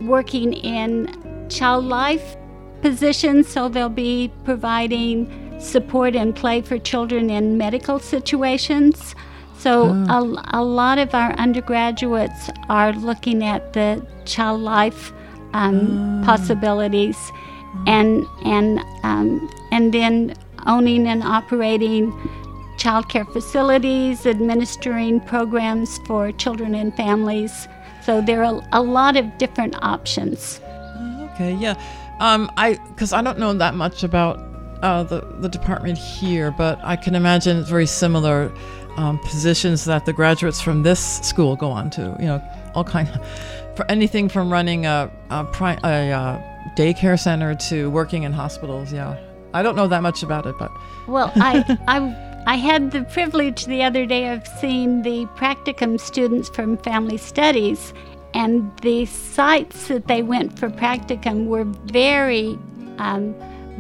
working 0.02 0.54
in 0.54 1.48
child 1.50 1.86
life 1.86 2.38
positions, 2.82 3.48
so 3.48 3.68
they'll 3.68 3.90
be 3.90 4.32
providing 4.46 5.49
support 5.60 6.16
and 6.16 6.36
play 6.36 6.62
for 6.62 6.78
children 6.78 7.30
in 7.30 7.58
medical 7.58 8.00
situations. 8.00 9.16
So 9.58 9.90
a, 9.90 10.44
a 10.54 10.64
lot 10.64 11.00
of 11.00 11.14
our 11.14 11.34
undergraduates 11.34 12.50
are 12.70 12.94
looking 12.94 13.44
at 13.44 13.74
the 13.74 14.06
child 14.26 14.62
life 14.62 15.12
um, 15.54 16.22
possibilities, 16.26 17.18
and 17.86 18.26
and 18.46 18.80
um, 19.04 19.50
and 19.72 19.94
then 19.94 20.34
owning 20.66 21.08
and 21.08 21.24
operating 21.24 22.12
childcare 22.78 23.30
facilities, 23.34 24.26
administering 24.26 25.20
programs 25.22 25.98
for 26.08 26.32
children 26.32 26.74
and 26.74 26.96
families. 26.96 27.68
So 28.02 28.22
there 28.22 28.44
are 28.46 28.62
a 28.72 28.82
lot 28.82 29.18
of 29.18 29.38
different 29.38 29.76
options. 29.82 30.62
Okay, 31.34 31.54
yeah. 31.56 31.76
Um, 32.22 32.50
I 32.56 32.76
because 32.90 33.12
I 33.12 33.22
don't 33.22 33.40
know 33.40 33.54
that 33.54 33.76
much 33.76 34.04
about 34.04 34.49
uh, 34.82 35.04
the 35.04 35.22
the 35.40 35.50
department 35.50 35.98
here, 35.98 36.52
but 36.52 36.80
I 36.84 36.96
can 36.96 37.16
imagine 37.16 37.58
it's 37.58 37.70
very 37.70 37.86
similar 37.86 38.52
um, 38.98 39.20
positions 39.20 39.86
that 39.86 40.06
the 40.06 40.14
graduates 40.14 40.62
from 40.62 40.84
this 40.84 41.20
school 41.28 41.56
go 41.56 41.70
on 41.70 41.90
to. 41.92 42.16
You 42.20 42.26
know, 42.26 42.44
all 42.76 42.84
kind 42.84 43.10
of 43.10 43.76
for 43.76 43.90
anything 43.90 44.30
from 44.30 44.52
running 44.52 44.86
a 44.86 45.12
a, 45.30 45.44
pri- 45.46 45.80
a 45.84 46.12
uh, 46.12 46.42
daycare 46.76 47.20
center 47.20 47.56
to 47.56 47.90
working 47.90 48.24
in 48.24 48.32
hospitals. 48.32 48.94
Yeah, 48.94 49.18
I 49.54 49.64
don't 49.64 49.76
know 49.76 49.88
that 49.88 50.02
much 50.02 50.24
about 50.24 50.46
it, 50.46 50.56
but 50.58 50.72
Well, 51.08 51.32
I, 51.36 51.78
I, 51.88 52.44
I 52.46 52.56
had 52.56 52.92
the 52.92 53.04
privilege 53.04 53.66
the 53.66 53.84
other 53.84 54.06
day 54.06 54.32
of 54.32 54.48
seeing 54.60 55.02
the 55.02 55.26
practicum 55.36 56.00
students 56.00 56.50
from 56.50 56.78
Family 56.78 57.18
Studies, 57.18 57.94
and 58.34 58.72
the 58.82 59.06
sites 59.06 59.88
that 59.88 60.08
they 60.08 60.24
went 60.24 60.58
for 60.58 60.70
practicum 60.70 61.48
were 61.48 61.66
very 61.66 62.58
um, 62.98 63.36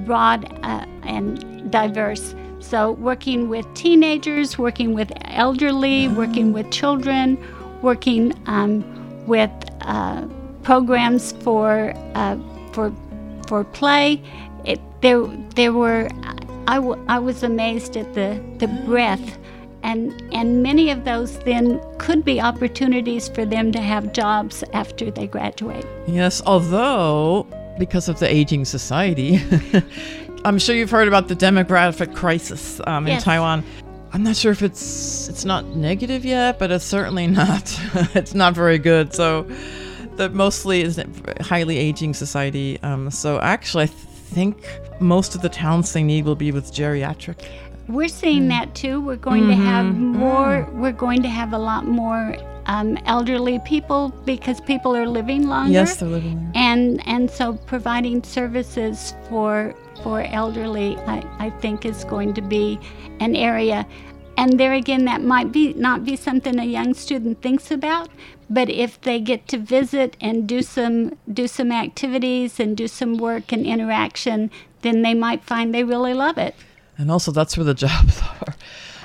broad 0.06 0.46
uh, 0.64 0.86
and 1.04 1.72
diverse. 1.72 2.36
So, 2.60 2.92
working 2.94 3.50
with 3.50 3.66
teenagers, 3.74 4.58
working 4.58 4.94
with 4.94 5.12
elderly, 5.26 6.08
working 6.10 6.52
with 6.54 6.70
children, 6.72 7.38
working 7.82 8.34
um, 8.48 8.84
with 9.26 9.52
uh, 9.82 10.28
programs 10.64 11.32
for 11.44 11.94
uh, 12.16 12.38
for 12.74 12.94
for 13.48 13.64
play. 13.64 14.22
It, 14.66 14.80
there 15.02 15.26
there 15.56 15.74
were 15.74 16.10
I, 16.68 16.76
w- 16.76 17.04
I 17.08 17.18
was 17.18 17.44
amazed 17.44 17.98
at 17.98 18.14
the 18.14 18.42
the 18.58 18.68
breadth. 18.68 19.38
And, 19.82 20.22
and 20.34 20.62
many 20.62 20.90
of 20.90 21.06
those 21.06 21.40
then 21.40 21.80
could 22.00 22.26
be 22.26 22.42
opportunities 22.42 23.30
for 23.30 23.46
them 23.46 23.72
to 23.72 23.80
have 23.80 24.12
jobs 24.12 24.62
after 24.74 25.10
they 25.10 25.26
graduate. 25.26 25.86
Yes, 26.06 26.42
although 26.46 27.48
because 27.80 28.10
of 28.10 28.20
the 28.20 28.32
aging 28.32 28.66
society, 28.66 29.42
I'm 30.46 30.60
sure 30.60 30.76
you've 30.76 30.92
heard 30.92 31.08
about 31.08 31.28
the 31.28 31.36
demographic 31.36 32.14
crisis 32.16 32.80
um, 32.86 33.08
in 33.08 33.14
Yes. 33.14 33.24
Taiwan. 33.24 33.64
I'm 34.12 34.24
not 34.24 34.36
sure 34.36 34.52
if 34.52 34.62
it's 34.62 35.28
it's 35.30 35.46
not 35.46 35.66
negative 35.68 36.26
yet, 36.26 36.60
but 36.60 36.72
it's 36.72 36.86
certainly 36.86 37.28
not 37.42 37.80
it's 38.16 38.34
not 38.34 38.54
very 38.54 38.78
good. 38.78 39.14
So 39.14 39.44
the 40.16 40.30
mostly 40.30 40.82
is 40.82 40.98
a 40.98 41.06
highly 41.42 41.78
aging 41.78 42.14
society. 42.14 42.80
Um, 42.84 43.12
so 43.12 43.40
actually, 43.40 43.84
I 43.84 43.88
think 43.88 44.68
most 45.00 45.36
of 45.36 45.42
the 45.42 45.50
talents 45.50 45.94
they 45.94 46.04
need 46.04 46.26
will 46.26 46.36
be 46.36 46.52
with 46.52 46.72
geriatric. 46.74 47.46
We're 47.88 48.08
seeing 48.08 48.48
that 48.50 48.76
too. 48.76 49.02
We're 49.02 49.16
going 49.16 49.48
to 49.48 49.56
have 49.56 49.96
more. 49.96 50.68
We're 50.74 50.92
going 50.92 51.24
to 51.24 51.30
have 51.30 51.54
a 51.54 51.58
lot 51.58 51.86
more 51.86 52.36
um, 52.72 52.90
elderly 53.16 53.58
people 53.74 54.02
because 54.26 54.58
people 54.72 54.92
are 54.96 55.08
living 55.20 55.44
longer. 55.54 55.74
Yes, 55.80 55.92
they're 55.98 56.14
living 56.18 56.38
there. 56.44 56.52
and 56.70 56.84
and 57.14 57.24
so 57.40 57.46
providing 57.74 58.18
services 58.24 59.14
for 59.28 59.74
for 60.04 60.18
elderly 60.42 60.90
I, 61.16 61.18
I 61.46 61.50
think 61.62 61.78
is 61.92 62.04
going 62.16 62.32
to 62.40 62.42
be 62.58 62.80
an 63.26 63.34
area 63.36 63.80
and 64.38 64.50
there 64.62 64.74
again 64.84 65.04
that 65.12 65.22
might 65.34 65.50
be 65.58 65.74
not 65.88 66.00
be 66.10 66.16
something 66.28 66.56
a 66.60 66.64
young 66.78 66.94
student 66.94 67.36
thinks 67.46 67.72
about 67.80 68.08
but 68.58 68.68
if 68.86 68.92
they 69.08 69.20
get 69.32 69.42
to 69.52 69.58
visit 69.78 70.16
and 70.28 70.48
do 70.54 70.60
some 70.76 70.96
do 71.40 71.46
some 71.58 71.72
activities 71.86 72.60
and 72.62 72.78
do 72.78 72.88
some 72.88 73.18
work 73.28 73.52
and 73.56 73.66
interaction 73.66 74.50
then 74.84 75.02
they 75.06 75.16
might 75.26 75.42
find 75.44 75.66
they 75.74 75.84
really 75.84 76.14
love 76.26 76.38
it 76.48 76.56
And 77.00 77.10
also, 77.16 77.32
that's 77.32 77.54
where 77.58 77.68
the 77.74 77.74
jobs 77.88 78.16
are. 78.42 78.54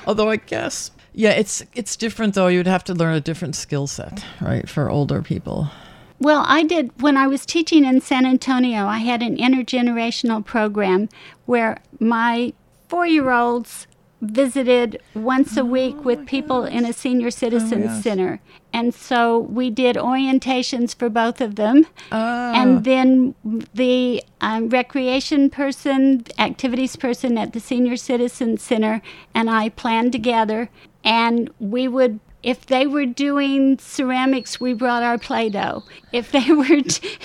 Although 0.07 0.31
I 0.37 0.39
guess, 0.53 0.91
yeah, 1.15 1.31
it's 1.31 1.63
it's 1.75 1.97
different 1.97 2.35
though. 2.35 2.49
You'd 2.49 2.67
have 2.67 2.85
to 2.85 2.95
learn 2.95 3.15
a 3.15 3.21
different 3.21 3.57
skill 3.57 3.87
set, 3.87 4.25
right, 4.41 4.69
for 4.69 4.91
older 4.91 5.23
people. 5.23 5.71
Well, 6.19 6.45
I 6.47 6.63
did 6.63 6.91
when 7.01 7.17
I 7.17 7.27
was 7.27 7.47
teaching 7.47 7.85
in 7.85 8.01
San 8.01 8.27
Antonio. 8.27 8.87
I 8.87 8.99
had 8.99 9.23
an 9.23 9.37
intergenerational 9.37 10.45
program 10.45 11.09
where 11.47 11.79
my 12.01 12.53
four 12.89 13.07
year 13.07 13.31
olds 13.31 13.87
visited 14.21 15.01
once 15.15 15.57
a 15.57 15.65
week 15.65 16.05
with 16.05 16.27
people 16.27 16.65
in 16.65 16.85
a 16.85 16.93
senior 16.93 17.31
citizens 17.31 17.87
gosh. 17.87 18.03
center. 18.03 18.41
And 18.73 18.95
so 18.95 19.39
we 19.39 19.71
did 19.71 19.97
orientations 19.97 20.97
for 20.97 21.09
both 21.09 21.41
of 21.41 21.57
them. 21.57 21.87
Oh. 22.11 22.53
And 22.55 22.85
then 22.85 23.35
the 23.75 24.23
um, 24.41 24.69
recreation 24.69 25.51
person, 25.51 26.25
activities 26.39 26.97
person 26.97 27.39
at 27.39 27.53
the 27.53 27.61
senior 27.61 27.97
citizen 27.97 28.59
center, 28.59 29.03
and 29.35 29.51
I 29.51 29.69
planned 29.69 30.13
together. 30.13 30.71
And 31.05 31.51
we 31.61 31.87
would, 31.87 32.21
if 32.43 32.67
they 32.67 32.87
were 32.87 33.07
doing 33.07 33.79
ceramics, 33.79 34.59
we 34.59 34.73
brought 34.73 35.03
our 35.03 35.19
Play 35.19 35.51
Doh. 35.51 35.85
If 36.13 36.33
they 36.33 36.51
were, 36.53 36.83
t- 36.83 37.19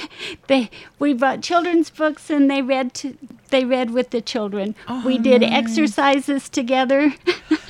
they, 0.47 0.69
we 0.99 1.13
brought 1.13 1.41
children's 1.41 1.89
books 1.89 2.29
and 2.29 2.51
they 2.51 2.61
read 2.61 2.93
to, 2.95 3.17
they 3.49 3.65
read 3.65 3.91
with 3.91 4.09
the 4.11 4.21
children. 4.21 4.75
we 5.05 5.17
oh, 5.19 5.21
did 5.21 5.43
exercises 5.43 6.49
together. 6.49 7.13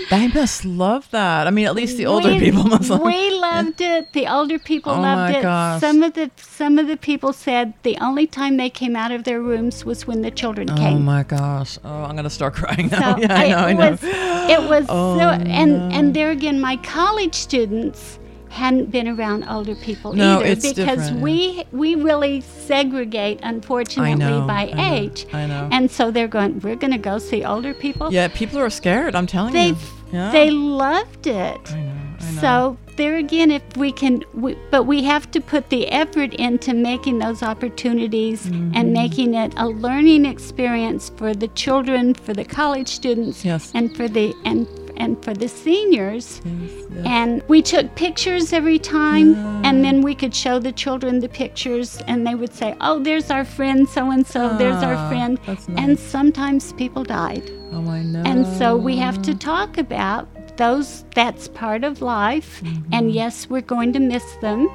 They 0.09 0.27
must 0.29 0.63
love 0.65 1.07
that. 1.11 1.45
I 1.45 1.51
mean, 1.51 1.67
at 1.67 1.75
least 1.75 1.97
the 1.97 2.05
older 2.05 2.29
We- 2.29 2.39
people 2.39 2.63
must 2.63 2.89
love 2.89 3.01
We 3.01 3.29
loved 3.31 3.79
it. 3.81 4.13
The 4.13 4.27
older 4.27 4.57
people 4.57 4.93
Oh 4.93 5.01
loved 5.01 5.33
my 5.33 5.37
it. 5.39 5.41
gosh. 5.43 5.81
Some 5.81 6.01
of 6.03 6.13
the 6.13 6.31
some 6.37 6.79
of 6.79 6.87
the 6.87 6.95
people 6.97 7.31
said 7.33 7.73
the 7.83 7.97
only 8.01 8.25
time 8.25 8.57
they 8.57 8.69
came 8.69 8.95
out 8.95 9.11
of 9.11 9.23
their 9.25 9.41
rooms 9.41 9.85
was 9.85 10.07
when 10.07 10.21
the 10.21 10.31
children 10.31 10.69
Oh 10.71 10.75
came. 10.75 10.97
Oh 10.97 10.99
my 10.99 11.23
gosh. 11.23 11.77
Oh, 11.83 12.03
I'm 12.03 12.11
going 12.13 12.23
to 12.23 12.29
start 12.29 12.53
crying 12.55 12.89
So 12.89 12.97
now. 12.99 13.17
yeah, 13.23 13.35
I 13.35 13.43
it 13.45 13.49
know, 13.49 13.57
I 13.57 13.73
know. 13.73 13.89
was 13.91 13.99
it 14.03 14.69
was 14.69 14.85
Oh, 14.89 15.17
so 15.19 15.29
and 15.29 15.93
and 15.93 16.13
there 16.15 16.31
again 16.31 16.59
my 16.61 16.77
college 16.77 17.35
students 17.35 18.18
hadn't 18.49 18.91
been 18.91 19.07
around 19.07 19.43
older 19.47 19.75
people 19.75 20.13
No, 20.13 20.37
either 20.39 20.45
it's 20.45 20.73
because 20.73 21.11
we 21.13 21.63
we 21.71 21.95
really 21.95 22.41
segregate 22.41 23.39
unfortunately 23.43 24.15
know, 24.15 24.45
by 24.47 24.69
I 24.69 24.73
know, 24.73 24.95
age. 24.95 25.25
I 25.33 25.45
know. 25.45 25.69
And 25.71 25.89
so 25.91 26.11
they're 26.11 26.27
going 26.27 26.59
we're 26.59 26.75
going 26.75 26.91
to 26.93 26.97
go 26.97 27.17
see 27.19 27.43
older 27.45 27.73
people. 27.73 28.11
Yeah, 28.11 28.27
people 28.27 28.59
are 28.59 28.69
scared. 28.69 29.15
I'm 29.15 29.27
telling 29.27 29.53
They 29.53 29.67
you. 29.69 29.77
Yeah. 30.11 30.31
they 30.31 30.49
loved 30.49 31.27
it. 31.27 31.73
I 31.73 31.81
know. 31.81 31.91
I 32.21 32.31
know. 32.31 32.41
So 32.41 32.77
there 32.97 33.15
again, 33.15 33.49
if 33.51 33.63
we 33.77 33.91
can, 33.93 34.23
we, 34.33 34.57
but 34.71 34.83
we 34.83 35.03
have 35.03 35.31
to 35.31 35.39
put 35.39 35.69
the 35.69 35.87
effort 35.89 36.33
into 36.33 36.73
making 36.73 37.19
those 37.19 37.41
opportunities 37.43 38.45
Mm-hmm. 38.47 38.71
and 38.75 38.91
making 38.93 39.35
it 39.35 39.53
a 39.57 39.67
learning 39.67 40.25
experience 40.25 41.09
for 41.15 41.33
the 41.33 41.47
children, 41.49 42.13
for 42.13 42.33
the 42.33 42.43
college 42.43 42.87
students, 42.89 43.45
Yes. 43.45 43.71
and 43.73 43.95
for 43.95 44.07
the 44.09 44.33
and 44.45 44.67
and 44.99 45.23
for 45.23 45.33
the 45.33 45.47
seniors. 45.47 46.41
Yes, 46.45 46.71
yes. 46.95 47.05
And 47.05 47.43
we 47.47 47.61
took 47.61 47.95
pictures 47.95 48.53
every 48.53 48.79
time, 48.79 49.35
and 49.65 49.83
then 49.83 50.01
we 50.01 50.13
could 50.15 50.35
show 50.35 50.59
the 50.59 50.71
children 50.71 51.19
the 51.19 51.29
pictures, 51.29 52.01
and 52.07 52.25
they 52.27 52.35
would 52.35 52.53
say, 52.53 52.75
"Oh, 52.81 52.99
there's 52.99 53.29
our 53.31 53.45
friend 53.45 53.87
so 53.87 54.11
and 54.11 54.25
so. 54.27 54.55
There's 54.57 54.83
our 54.83 54.95
Ah, 54.95 55.09
friend." 55.09 55.39
that's 55.45 55.67
And 55.77 55.97
sometimes 55.97 56.73
people 56.73 57.03
died. 57.03 57.49
oh, 57.73 57.87
I 57.89 58.01
know. 58.03 58.23
And 58.25 58.45
so 58.59 58.75
we 58.75 58.97
have 58.97 59.21
to 59.23 59.33
talk 59.35 59.77
about 59.77 60.27
those, 60.57 61.05
that's 61.15 61.47
part 61.47 61.83
of 61.85 62.01
life. 62.01 62.61
Mm-hmm. 62.61 62.93
And 62.95 63.11
yes, 63.13 63.49
we're 63.49 63.61
going 63.75 63.93
to 63.93 63.99
miss 63.99 64.25
them. 64.41 64.67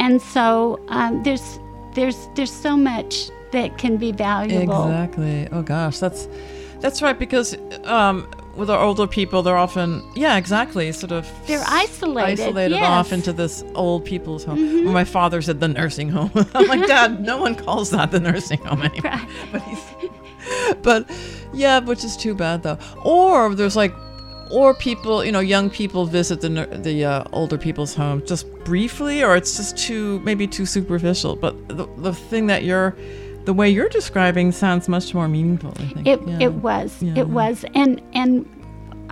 And 0.00 0.20
so 0.20 0.78
um, 0.88 1.22
there's, 1.22 1.58
there's, 1.94 2.28
there's 2.34 2.52
so 2.52 2.76
much 2.76 3.30
that 3.52 3.78
can 3.78 3.96
be 3.96 4.12
valuable. 4.12 4.84
Exactly. 4.84 5.48
Oh 5.52 5.62
gosh, 5.62 5.98
that's 5.98 6.28
that's 6.80 7.00
right 7.02 7.18
because 7.18 7.56
um, 7.84 8.28
with 8.56 8.70
our 8.70 8.82
older 8.82 9.06
people, 9.06 9.42
they're 9.42 9.56
often 9.56 10.02
yeah, 10.14 10.36
exactly, 10.36 10.90
sort 10.92 11.12
of 11.12 11.30
They're 11.46 11.64
isolated, 11.66 12.40
isolated 12.40 12.74
off 12.76 12.82
yes. 12.82 13.06
Mm-hmm. 13.06 13.14
into 13.14 13.32
this 13.32 13.64
old 13.74 14.04
people's 14.04 14.44
home. 14.44 14.84
Well, 14.84 14.92
my 14.92 15.04
father 15.04 15.40
said 15.42 15.60
the 15.60 15.68
nursing 15.68 16.08
home. 16.08 16.30
I'm 16.54 16.66
like, 16.66 16.86
Dad, 16.86 17.22
no 17.22 17.36
one 17.38 17.54
calls 17.54 17.90
that 17.90 18.10
the 18.10 18.20
nursing 18.20 18.58
home 18.58 18.82
anymore. 18.82 19.12
Right. 19.12 19.28
But 19.52 19.62
he's, 19.62 19.84
but 20.82 21.10
yeah, 21.52 21.80
which 21.80 22.04
is 22.04 22.16
too 22.16 22.34
bad 22.34 22.62
though. 22.62 22.78
Or 23.04 23.54
there's 23.54 23.76
like. 23.76 23.94
Or 24.48 24.74
people, 24.74 25.24
you 25.24 25.32
know, 25.32 25.40
young 25.40 25.68
people 25.70 26.06
visit 26.06 26.40
the 26.40 26.48
the 26.80 27.04
uh, 27.04 27.24
older 27.32 27.58
people's 27.58 27.96
home 27.96 28.24
just 28.24 28.48
briefly, 28.64 29.24
or 29.24 29.34
it's 29.34 29.56
just 29.56 29.76
too 29.76 30.20
maybe 30.20 30.46
too 30.46 30.64
superficial. 30.64 31.34
But 31.34 31.66
the, 31.66 31.88
the 31.96 32.14
thing 32.14 32.46
that 32.46 32.62
you're, 32.62 32.94
the 33.46 33.54
way 33.54 33.68
you're 33.70 33.88
describing 33.88 34.52
sounds 34.52 34.88
much 34.88 35.14
more 35.14 35.28
meaningful. 35.28 35.72
I 35.78 35.86
think 35.94 36.06
It, 36.06 36.20
Yeah. 36.26 36.38
it 36.48 36.52
was. 36.54 37.02
Yeah. 37.02 37.14
It 37.22 37.28
was. 37.28 37.64
And, 37.74 38.02
and 38.12 38.44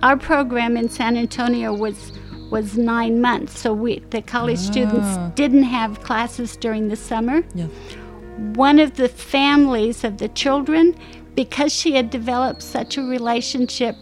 our 0.03 0.17
program 0.17 0.77
in 0.77 0.87
San 0.89 1.17
Antonio 1.17 1.73
was 1.73 2.11
was 2.51 2.77
nine 2.77 3.19
months. 3.21 3.57
So 3.59 3.73
we 3.73 3.91
the 4.11 4.21
college 4.21 4.59
Ah. 4.59 4.71
students 4.71 5.11
didn't 5.35 5.63
have 5.63 6.01
classes 6.03 6.55
during 6.57 6.89
the 6.89 6.95
summer. 6.95 7.37
Yeah. 7.55 7.67
one 8.53 8.79
of 8.79 8.95
the 8.97 9.07
families 9.07 10.03
of 10.03 10.17
the 10.17 10.27
children, 10.27 10.93
because 11.35 11.71
she 11.73 11.93
had 11.95 12.09
developed 12.09 12.61
such 12.61 12.97
a 12.97 13.01
relationship 13.01 13.95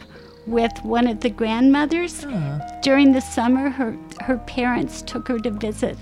with 0.47 0.71
one 0.83 1.05
of 1.07 1.19
the 1.19 1.29
grandmothers, 1.29 2.25
Ah. 2.27 2.59
during 2.81 3.11
the 3.13 3.21
summer 3.21 3.69
her 3.69 3.95
her 4.27 4.37
parents 4.57 5.01
took 5.03 5.27
her 5.29 5.39
to 5.39 5.51
visit 5.67 5.97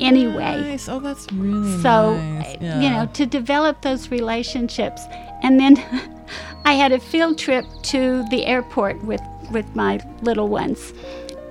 anyway. 0.00 0.60
Nice. 0.60 0.88
Oh, 0.88 1.00
that's 1.00 1.30
really 1.32 1.80
So, 1.82 2.14
nice. 2.16 2.56
uh, 2.56 2.78
you 2.82 2.90
know, 2.90 3.06
to 3.14 3.26
develop 3.26 3.82
those 3.82 4.10
relationships. 4.10 5.02
And 5.42 5.58
then 5.58 5.76
I 6.64 6.74
had 6.74 6.92
a 6.92 6.98
field 7.00 7.38
trip 7.38 7.64
to 7.84 8.24
the 8.30 8.46
airport 8.46 9.02
with, 9.04 9.20
with 9.50 9.74
my 9.74 10.00
little 10.22 10.48
ones. 10.48 10.92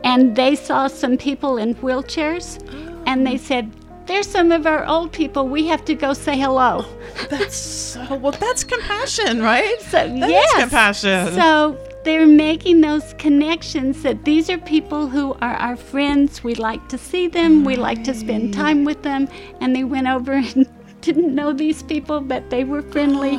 And 0.04 0.36
they 0.36 0.56
saw 0.56 0.88
some 0.88 1.18
people 1.18 1.58
in 1.58 1.76
wheelchairs 1.76 2.58
and 3.06 3.26
they 3.28 3.38
said, 3.38 3.72
There's 4.08 4.28
some 4.28 4.52
of 4.52 4.66
our 4.66 4.86
old 4.86 5.12
people. 5.12 5.48
We 5.48 5.68
have 5.68 5.86
to 5.86 5.94
go 5.96 6.14
say 6.14 6.38
hello. 6.38 6.86
That's 7.30 7.56
so 7.56 8.16
well. 8.16 8.32
That's 8.32 8.64
compassion, 8.64 9.42
right? 9.42 9.78
So, 9.92 10.08
That 10.08 10.24
is 10.24 10.30
yes. 10.32 10.60
compassion. 10.60 11.34
So 11.34 11.78
they're 12.04 12.26
making 12.28 12.82
those 12.82 13.14
connections 13.20 14.02
that 14.04 14.26
these 14.26 14.50
are 14.50 14.58
people 14.58 15.08
who 15.08 15.34
are 15.42 15.56
our 15.56 15.76
friends. 15.76 16.44
We 16.44 16.56
like 16.56 16.90
to 16.90 16.98
see 16.98 17.28
them. 17.28 17.64
We 17.64 17.76
like 17.76 18.04
to 18.06 18.14
spend 18.14 18.54
time 18.54 18.86
with 18.86 19.04
them. 19.04 19.28
And 19.60 19.76
they 19.76 19.84
went 19.84 20.08
over 20.08 20.32
and 20.56 20.68
didn't 21.02 21.34
know 21.36 21.54
these 21.54 21.84
people, 21.84 22.22
but 22.22 22.50
they 22.50 22.64
were 22.64 22.82
friendly, 22.82 23.38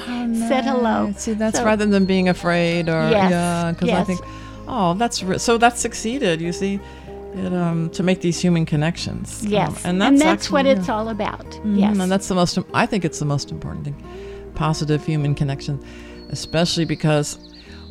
said 0.48 0.64
hello. 0.64 1.12
See, 1.16 1.32
that's 1.34 1.58
So- 1.58 1.64
rather 1.64 1.86
than 1.86 2.04
being 2.06 2.28
afraid 2.28 2.88
or 2.88 3.08
Yes, 3.10 3.30
yeah, 3.30 3.72
because 3.72 3.90
I 3.90 4.04
think, 4.04 4.20
oh, 4.68 4.94
that's 4.94 5.22
re- 5.22 5.38
so 5.38 5.58
that 5.58 5.78
succeeded. 5.78 6.40
You 6.40 6.52
see, 6.52 6.80
it, 7.34 7.52
um, 7.52 7.88
to 7.90 8.02
make 8.02 8.20
these 8.20 8.40
human 8.40 8.66
connections. 8.66 9.42
Um, 9.44 9.50
Yes, 9.50 9.84
and 9.84 10.00
that's, 10.02 10.22
actually- 10.22 10.52
what 10.54 10.66
yeah. 10.66 10.72
it's 10.72 10.88
all 10.88 11.08
about. 11.08 11.46
Mhm, 11.50 11.78
Yes, 11.78 11.98
and 11.98 12.10
that's 12.10 12.26
the 12.28 12.34
most. 12.34 12.58
I 12.74 12.84
think 12.86 13.04
it's 13.04 13.18
the 13.20 13.24
most 13.26 13.50
important 13.52 13.84
thing, 13.84 13.96
positive 14.54 15.04
human 15.06 15.34
connection, 15.34 15.80
especially 16.30 16.84
because 16.84 17.38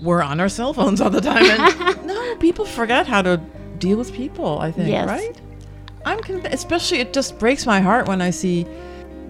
we're 0.02 0.22
on 0.22 0.40
our 0.40 0.50
cell 0.50 0.74
phones 0.74 1.00
all 1.02 1.10
the 1.10 1.22
time. 1.22 1.44
And 1.46 2.06
no, 2.08 2.36
people 2.38 2.66
forget 2.66 3.08
how 3.08 3.22
to 3.22 3.38
deal 3.78 3.98
with 3.98 4.14
people. 4.14 4.60
I 4.60 4.72
think, 4.72 4.90
Yes. 4.90 5.08
right? 5.08 5.40
I'm 6.06 6.20
conv- 6.20 6.52
especially. 6.52 7.00
It 7.00 7.14
just 7.14 7.38
breaks 7.40 7.66
my 7.66 7.80
heart 7.82 8.08
when 8.08 8.22
I 8.22 8.32
see 8.32 8.66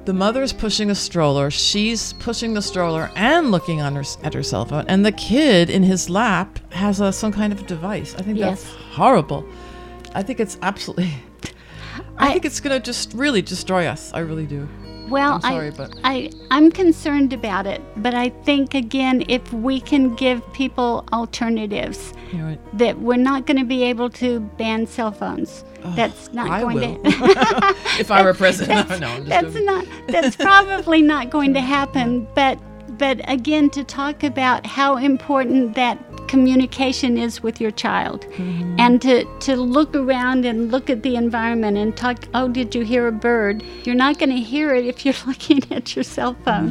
the 0.05 0.13
mother's 0.13 0.53
pushing 0.53 0.89
a 0.89 0.95
stroller. 0.95 1.51
She's 1.51 2.13
pushing 2.13 2.53
the 2.53 2.61
stroller 2.61 3.11
and 3.15 3.51
looking 3.51 3.81
on 3.81 3.95
her 3.95 4.03
at 4.23 4.33
her 4.33 4.41
cell 4.43 4.65
phone, 4.65 4.85
and 4.87 5.05
the 5.05 5.11
kid 5.11 5.69
in 5.69 5.83
his 5.83 6.09
lap 6.09 6.59
has 6.73 6.99
a, 7.01 7.11
some 7.11 7.31
kind 7.31 7.51
of 7.53 7.67
device. 7.67 8.15
I 8.15 8.21
think 8.21 8.37
Yes. 8.39 8.63
that's 8.63 8.73
horrible. 8.95 9.45
I 10.15 10.23
think 10.23 10.39
it's 10.39 10.57
absolutely. 10.61 11.11
I, 12.17 12.27
I- 12.29 12.31
think 12.31 12.45
it's 12.45 12.59
going 12.61 12.79
to 12.79 12.83
just 12.83 13.13
really 13.13 13.41
destroy 13.41 13.85
us. 13.87 14.11
I 14.13 14.19
really 14.19 14.45
do. 14.45 14.67
Well, 15.11 15.33
I'm 15.35 15.41
sorry, 15.41 15.67
I, 15.67 15.71
but 15.71 15.99
I 16.03 16.31
I'm 16.49 16.71
concerned 16.71 17.33
about 17.33 17.67
it, 17.67 17.81
but 17.97 18.13
I 18.13 18.29
think 18.29 18.73
again, 18.73 19.23
if 19.27 19.51
we 19.53 19.79
can 19.81 20.15
give 20.15 20.41
people 20.53 21.05
alternatives, 21.11 22.13
right. 22.33 22.57
that 22.77 22.99
we're 22.99 23.17
not 23.17 23.45
going 23.45 23.57
to 23.57 23.65
be 23.65 23.83
able 23.83 24.09
to 24.11 24.39
ban 24.39 24.87
cell 24.87 25.11
phones. 25.11 25.65
That's 25.95 26.31
not 26.31 26.49
I 26.49 26.61
going 26.61 26.75
will. 26.75 27.03
to. 27.03 27.09
if 27.99 28.11
I 28.11 28.21
were 28.21 28.33
president, 28.33 28.87
that's, 28.87 29.01
no, 29.01 29.23
that's 29.23 29.55
not. 29.55 29.85
That's 30.07 30.35
probably 30.35 31.01
not 31.01 31.29
going 31.29 31.53
to 31.55 31.61
happen. 31.77 32.27
But 32.35 32.59
but 32.97 33.19
again, 33.29 33.69
to 33.71 33.83
talk 33.83 34.23
about 34.23 34.65
how 34.65 34.97
important 34.97 35.75
that 35.75 35.97
communication 36.31 37.17
is 37.17 37.43
with 37.43 37.59
your 37.63 37.71
child, 37.85 38.21
Mm-hmm. 38.21 38.79
and 38.85 39.01
to 39.05 39.15
to 39.47 39.53
look 39.77 39.91
around 40.03 40.45
and 40.49 40.57
look 40.71 40.89
at 40.89 40.99
the 41.03 41.15
environment 41.25 41.75
and 41.77 41.89
talk. 42.03 42.17
Oh, 42.33 42.47
did 42.47 42.73
you 42.75 42.83
hear 42.91 43.03
a 43.07 43.11
bird? 43.29 43.55
You're 43.85 44.01
not 44.05 44.13
going 44.19 44.33
to 44.39 44.43
hear 44.53 44.67
it 44.77 44.85
if 44.91 44.97
you're 45.05 45.21
looking 45.31 45.61
at 45.77 45.85
your 45.95 46.03
cell 46.15 46.35
phone. 46.45 46.69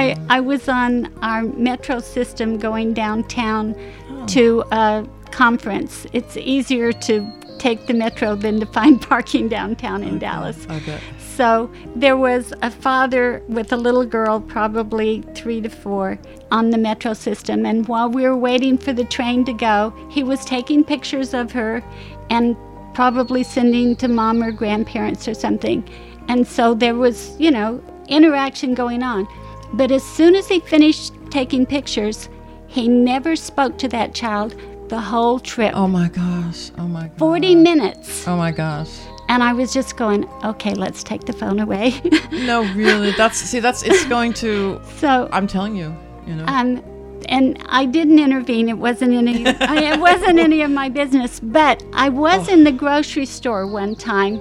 I 0.00 0.04
I 0.36 0.40
was 0.40 0.68
on 0.68 0.92
our 1.30 1.42
metro 1.68 1.96
system 2.16 2.48
going 2.68 2.94
downtown 2.94 3.74
Oh. 3.76 4.26
to 4.36 4.44
a 4.84 5.04
conference. 5.32 6.06
It's 6.12 6.36
easier 6.36 6.92
to 7.08 7.14
take 7.58 7.86
the 7.86 7.94
metro 7.94 8.34
than 8.34 8.60
to 8.60 8.66
find 8.66 9.00
parking 9.08 9.48
downtown 9.48 10.02
in 10.02 10.18
Dallas. 10.18 10.66
I 10.68 10.80
bet. 10.80 11.00
So 11.18 11.70
there 11.96 12.16
was 12.16 12.52
a 12.62 12.70
father 12.70 13.42
with 13.48 13.72
a 13.72 13.76
little 13.76 14.04
girl, 14.04 14.40
probably 14.40 15.22
three 15.34 15.60
to 15.60 15.68
four, 15.68 16.18
on 16.52 16.70
the 16.70 16.78
metro 16.78 17.12
system. 17.12 17.66
And 17.66 17.88
while 17.88 18.08
we 18.08 18.22
were 18.22 18.36
waiting 18.36 18.78
for 18.78 18.92
the 18.92 19.04
train 19.04 19.44
to 19.46 19.52
go, 19.52 19.92
he 20.10 20.22
was 20.22 20.44
taking 20.44 20.84
pictures 20.84 21.34
of 21.34 21.50
her 21.52 21.82
and 22.30 22.56
probably 22.94 23.42
sending 23.42 23.96
to 23.96 24.08
mom 24.08 24.42
or 24.42 24.52
grandparents 24.52 25.26
or 25.26 25.34
something. 25.34 25.82
And 26.28 26.46
so 26.46 26.74
there 26.74 26.94
was, 26.94 27.34
you 27.40 27.50
know, 27.50 27.82
interaction 28.08 28.74
going 28.74 29.02
on. 29.02 29.26
But 29.72 29.90
as 29.90 30.04
soon 30.04 30.36
as 30.36 30.46
he 30.46 30.60
finished 30.60 31.12
taking 31.30 31.66
pictures, 31.66 32.28
he 32.68 32.88
never 32.88 33.34
spoke 33.34 33.76
to 33.78 33.88
that 33.88 34.14
child 34.14 34.54
the 34.88 35.00
whole 35.00 35.40
trip. 35.40 35.72
Oh 35.74 35.88
my 35.88 36.08
gosh. 36.08 36.70
Oh 36.78 36.86
my 36.86 37.08
god. 37.08 37.18
40 37.18 37.54
minutes. 37.56 38.26
Oh 38.26 38.36
my 38.36 38.50
gosh. 38.52 38.90
And 39.28 39.42
I 39.42 39.52
was 39.52 39.72
just 39.72 39.96
going, 39.96 40.28
okay, 40.44 40.74
let's 40.74 41.02
take 41.02 41.24
the 41.24 41.32
phone 41.32 41.60
away. 41.60 42.00
No, 42.32 42.62
really. 42.74 43.12
That's 43.12 43.38
see. 43.38 43.60
That's 43.60 43.82
it's 43.84 44.04
going 44.04 44.34
to. 44.34 44.80
so, 44.98 45.28
I'm 45.32 45.46
telling 45.46 45.76
you. 45.76 45.96
You 46.26 46.34
know. 46.34 46.44
um, 46.46 46.82
and 47.28 47.56
I 47.68 47.86
didn't 47.86 48.18
intervene. 48.18 48.68
It 48.68 48.76
wasn't 48.76 49.14
any. 49.14 49.46
I, 49.60 49.94
it 49.94 50.00
wasn't 50.00 50.38
any 50.38 50.60
of 50.62 50.70
my 50.70 50.88
business. 50.90 51.40
But 51.40 51.82
I 51.94 52.10
was 52.10 52.48
in 52.48 52.64
the 52.64 52.72
grocery 52.72 53.24
store 53.24 53.66
one 53.66 53.94
time, 53.94 54.40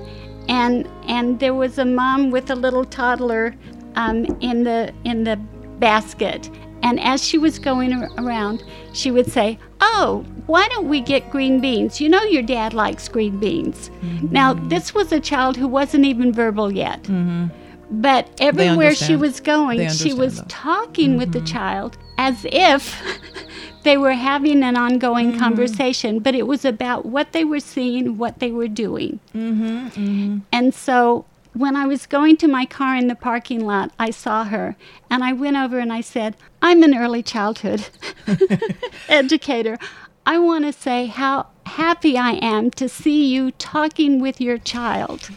and 0.49 0.89
and 1.07 1.39
there 1.39 1.53
was 1.53 1.77
a 1.77 1.85
mom 1.85 2.29
with 2.31 2.49
a 2.49 2.55
little 2.55 2.83
toddler, 2.83 3.55
um, 3.95 4.25
in 4.41 4.63
the 4.63 4.93
in 5.05 5.23
the 5.23 5.37
basket. 5.79 6.49
And 6.83 6.99
as 6.99 7.23
she 7.23 7.37
was 7.37 7.57
going 7.59 7.93
around, 8.19 8.63
she 8.93 9.09
would 9.09 9.31
say, 9.31 9.57
"Oh, 9.79 10.25
why 10.45 10.67
don't 10.67 10.89
we 10.89 10.99
get 11.01 11.31
green 11.31 11.59
beans? 11.61 11.99
You 12.01 12.09
know 12.09 12.23
your 12.23 12.43
dad 12.43 12.73
likes 12.73 13.07
green 13.07 13.39
beans." 13.39 13.89
Now 14.31 14.53
this 14.53 14.93
was 14.93 15.11
a 15.11 15.19
child 15.19 15.57
who 15.57 15.67
wasn't 15.67 16.05
even 16.05 16.31
verbal 16.33 16.71
yet. 16.71 16.99
But 17.89 18.27
everywhere 18.39 18.95
she 18.95 19.15
was 19.15 19.39
going, 19.39 19.79
she 19.89 20.13
was 20.13 20.41
talking 20.47 21.17
with 21.17 21.31
the 21.31 21.41
child 21.41 21.97
as 22.17 22.45
if 22.51 23.01
they 23.83 23.97
were 23.97 24.13
having 24.13 24.63
an 24.63 24.75
ongoing 24.77 25.37
conversation, 25.37 26.19
but 26.19 26.33
it 26.35 26.47
was 26.47 26.65
about 26.65 27.05
what 27.05 27.33
they 27.33 27.43
were 27.43 27.59
seeing, 27.59 28.17
what 28.17 28.39
they 28.39 28.51
were 28.51 28.67
doing. 28.67 29.19
Mm-hmm, 29.35 30.39
And 30.51 30.73
so 30.73 31.25
when 31.53 31.75
I 31.75 31.85
was 31.85 32.05
going 32.05 32.37
to 32.37 32.47
my 32.47 32.65
car 32.65 32.95
in 32.95 33.07
the 33.07 33.15
parking 33.15 33.65
lot, 33.65 33.91
I 33.99 34.09
saw 34.09 34.43
her 34.45 34.75
and 35.09 35.23
I 35.23 35.33
went 35.33 35.57
over 35.57 35.79
and 35.79 35.93
I 35.93 36.01
said, 36.01 36.35
I'm 36.61 36.83
an 36.83 36.97
early 36.97 37.23
childhood 37.23 37.87
educator. 39.09 39.77
I 40.25 40.39
want 40.39 40.65
to 40.65 40.73
say 40.73 41.07
how 41.07 41.47
happy 41.65 42.17
I 42.17 42.33
am 42.33 42.71
to 42.71 42.87
see 42.87 43.25
you 43.25 43.51
talking 43.51 44.19
with 44.19 44.39
your 44.39 44.57
child 44.57 45.29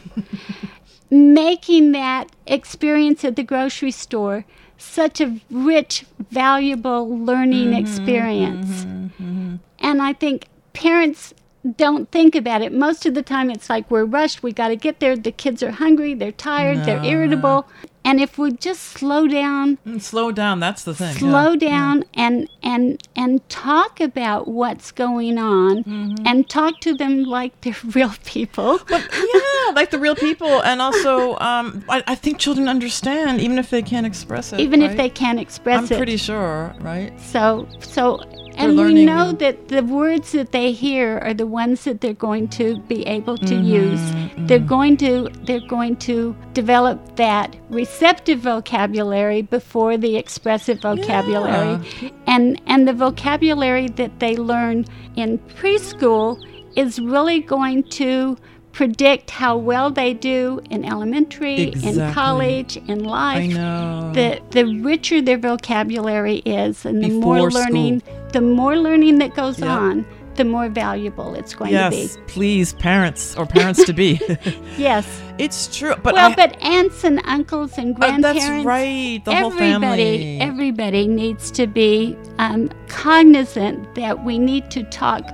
making 1.11 1.93
that 1.93 2.31
experience 2.47 3.25
at 3.25 3.37
the 3.37 3.43
grocery 3.43 3.91
store 3.91 4.45
such 4.79 5.21
a 5.21 5.41
rich, 5.51 6.05
valuable 6.31 7.19
learning 7.19 7.69
mm-hmm. 7.69 7.79
experience. 7.79 8.85
Mm-hmm. 8.85 9.07
Mm-hmm. 9.25 9.57
And 9.79 10.03
I 10.03 10.13
think 10.13 10.49
parents 10.73 11.33
don't 11.77 12.11
think 12.11 12.35
about 12.35 12.63
it. 12.63 12.73
Most 12.73 13.07
of 13.07 13.15
the 13.15 13.23
time, 13.23 13.51
it's 13.51 13.69
like 13.71 13.91
we're 13.91 14.05
rushed, 14.05 14.43
we 14.43 14.53
got 14.53 14.69
to 14.69 14.77
get 14.77 15.01
there, 15.01 15.17
the 15.17 15.33
kids 15.33 15.63
are 15.63 15.73
hungry, 15.73 16.15
they're 16.15 16.33
tired, 16.33 16.85
they're 16.85 17.03
irritable. 17.05 17.67
And 18.05 18.21
if 18.21 18.39
we 18.39 18.53
just 18.53 18.83
slow 18.83 19.27
down, 19.27 19.79
Mm, 19.85 20.01
slow 20.01 20.31
down. 20.31 20.61
That's 20.61 20.85
the 20.85 20.95
thing. 20.95 21.15
yeah. 21.15 21.19
slow 21.19 21.57
down 21.57 22.05
and 22.15 22.49
and 22.63 23.03
and 23.17 23.47
talk 23.49 24.01
about 24.01 24.47
what's 24.47 24.93
going 24.93 25.39
on 25.39 25.83
and 26.25 26.49
talk 26.49 26.79
to 26.83 26.95
them 26.95 27.25
like 27.25 27.61
they're 27.63 27.75
real 27.85 28.13
people. 28.25 28.79
yeah, 28.89 29.73
like 29.75 29.91
the 29.91 29.99
real 29.99 30.15
people, 30.15 30.63
and 30.63 30.81
also, 30.81 31.37
um, 31.39 31.85
I, 31.89 32.05
I 32.07 32.15
think 32.15 32.39
children 32.39 32.69
understand 32.69 33.41
even 33.41 33.59
if 33.59 33.71
they 33.71 33.83
can't 33.83 34.07
express 34.07 34.53
it. 34.53 34.61
even 34.61 34.83
if 34.83 34.97
they 34.97 35.09
can't 35.11 35.41
express 35.41 35.91
it. 35.91 35.95
I'm 35.95 35.99
pretty 35.99 36.17
sure, 36.17 36.77
right? 36.81 37.13
So, 37.21 37.67
so, 37.81 38.21
and 38.57 38.77
we 38.77 39.05
know 39.05 39.29
and- 39.31 39.39
that 39.39 39.69
the 39.69 39.83
words 39.83 40.33
that 40.33 40.53
they 40.53 40.73
hear 40.73 41.19
are 41.19 41.35
the 41.35 41.47
ones 41.47 41.85
that 41.85 42.01
they're 42.01 42.13
going 42.15 42.49
to 42.49 42.81
be 42.83 43.07
able 43.07 43.37
to 43.39 43.55
Mm-hmm, 43.55 43.65
use. 43.65 44.47
They're 44.49 44.59
going 44.59 44.97
to, 44.99 45.29
they're 45.45 45.67
going 45.67 45.97
to 45.97 46.35
develop 46.53 47.17
that 47.17 47.57
receptive 47.71 48.41
vocabulary 48.41 49.43
before 49.43 49.97
the 49.97 50.17
expressive 50.17 50.81
vocabulary, 50.81 51.79
and 52.27 52.61
and 52.67 52.87
the 52.87 52.93
vocabulary 52.93 53.89
that 53.89 54.21
they 54.21 54.37
learn 54.37 54.85
in 55.17 55.39
preschool 55.57 56.39
is 56.77 57.01
really 57.01 57.41
going 57.41 57.83
to 57.85 58.37
predict 58.77 59.31
how 59.31 59.57
well 59.57 59.91
they 59.91 60.13
do 60.13 60.61
in 60.69 60.85
elementary, 60.85 61.73
in 61.83 62.13
college, 62.13 62.77
in 62.77 63.05
life 63.05 63.39
I 63.39 63.47
know. 63.47 64.13
the 64.13 64.43
the 64.51 64.67
richer 64.83 65.23
their 65.23 65.39
vocabulary 65.39 66.43
is 66.45 66.85
and 66.85 67.03
the 67.03 67.09
Before 67.09 67.39
more 67.39 67.51
school. 67.51 67.63
learning 67.63 68.03
the 68.33 68.43
more 68.43 68.77
learning 68.77 69.19
that 69.21 69.35
goes 69.35 69.63
on 69.63 70.05
the 70.35 70.45
more 70.45 70.69
valuable 70.69 71.35
it's 71.35 71.55
going 71.55 71.73
yes, 71.73 71.91
to 71.91 71.97
be. 71.97 72.03
Yes, 72.03 72.19
please, 72.27 72.73
parents 72.75 73.35
or 73.37 73.47
parents 73.47 73.83
to 73.87 73.95
be. 73.95 74.21
yes 74.77 75.23
it's 75.39 75.75
true, 75.75 75.95
but 76.03 76.13
well 76.13 76.33
I, 76.33 76.35
but 76.35 76.63
aunts 76.63 77.03
and 77.05 77.23
uncles 77.25 77.79
and 77.79 77.95
uh, 77.95 77.99
grandparents 77.99 78.47
that's 78.47 78.65
right. 78.67 79.25
The 79.25 79.35
whole 79.35 79.53
everybody 79.53 80.19
family. 80.19 80.41
everybody 80.41 81.07
needs 81.09 81.51
to 81.53 81.67
be 81.67 82.15
um, 82.39 82.71
cognizant 82.89 83.95
that 83.95 84.23
we 84.23 84.39
need 84.39 84.71
to 84.73 84.83
talk 84.85 85.25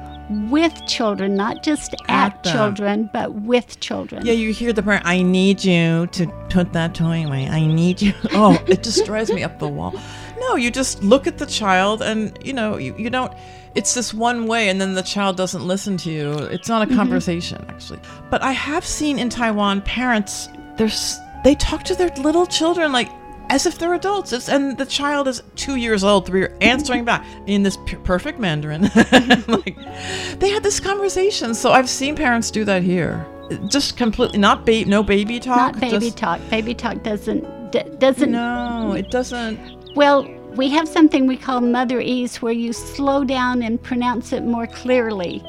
with 0.51 0.75
children 0.87 1.35
not 1.35 1.63
just 1.63 1.95
at, 2.09 2.35
At 2.35 2.43
children 2.45 3.11
but 3.13 3.33
with 3.35 3.81
children 3.81 4.25
Yeah, 4.27 4.33
you 4.33 4.53
hear 4.53 4.73
the 4.73 4.83
parent, 4.83 5.05
I 5.07 5.23
need 5.23 5.65
you 5.65 6.07
to 6.09 6.27
put 6.49 6.73
that 6.73 6.95
toy 6.95 7.27
away. 7.27 7.49
I 7.49 7.67
need 7.67 8.01
you. 8.03 8.13
Oh, 8.33 8.63
it 8.67 8.83
just 8.83 9.05
drives 9.05 9.31
me 9.33 9.43
up 9.43 9.59
the 9.59 9.69
wall. 9.69 9.95
No, 10.41 10.57
you 10.57 10.71
just 10.71 11.03
look 11.03 11.27
at 11.27 11.39
the 11.39 11.47
child 11.47 12.03
and, 12.03 12.37
you 12.45 12.53
know, 12.53 12.77
you, 12.77 12.95
you 12.97 13.11
don't, 13.11 13.33
it's 13.75 13.95
this 13.95 14.13
one 14.15 14.47
way 14.47 14.69
and 14.69 14.81
then 14.81 14.95
the 14.95 15.03
child 15.03 15.37
doesn't 15.37 15.67
listen 15.67 15.97
to 15.99 16.11
you. 16.11 16.33
It's 16.57 16.69
not 16.69 16.83
a 16.83 16.87
Mm-hmm. 16.87 16.97
conversation, 16.97 17.65
actually. 17.69 18.01
But 18.31 18.43
I 18.43 18.53
have 18.53 18.85
seen 18.85 19.19
in 19.19 19.29
Taiwan 19.29 19.83
parents, 19.83 20.49
there's, 20.77 21.19
they 21.45 21.55
talk 21.55 21.83
to 21.85 21.95
their 21.95 22.11
little 22.19 22.47
children 22.47 22.91
like, 22.93 23.09
as 23.53 23.67
if 23.67 23.79
they're 23.79 23.93
adults, 23.93 24.33
it's, 24.33 24.49
and 24.49 24.79
the 24.79 24.87
child 24.87 25.29
is 25.29 25.43
two 25.57 25.77
years 25.77 26.03
old, 26.03 26.25
three, 26.27 26.49
answering 26.63 27.05
back 27.05 27.25
in 27.47 27.63
this 27.63 27.77
p- 27.87 27.97
perfect 27.97 28.39
Mandarin. 28.39 28.83
like, 29.47 29.77
they 30.41 30.49
had 30.49 30.63
this 30.63 30.81
conversation. 30.81 31.55
So 31.55 31.71
I've 31.71 31.89
seen 31.89 32.17
parents 32.17 32.51
do 32.51 32.65
that 32.65 32.83
here, 32.83 33.27
just 33.69 33.99
completely 33.99 34.39
not 34.39 34.65
baby, 34.65 34.89
no 34.89 35.03
baby 35.03 35.39
talk. 35.39 35.57
not 35.75 35.81
baby 35.81 36.07
just- 36.07 36.17
talk 36.17 36.41
baby 36.49 36.75
talk 36.75 37.03
doesn't 37.03 37.71
d- 37.71 37.83
doesn't 37.99 38.31
No, 38.31 38.95
it 38.97 39.11
doesn't. 39.11 39.59
Well, 39.95 40.27
we 40.57 40.71
have 40.71 40.89
something 40.89 41.27
we 41.27 41.37
call 41.37 41.61
motherese 41.61 42.37
where 42.41 42.53
you 42.55 42.73
slow 42.73 43.23
down 43.23 43.63
and 43.63 43.83
pronounce 43.83 44.33
it 44.33 44.45
more 44.45 44.67
clearly, 44.67 45.43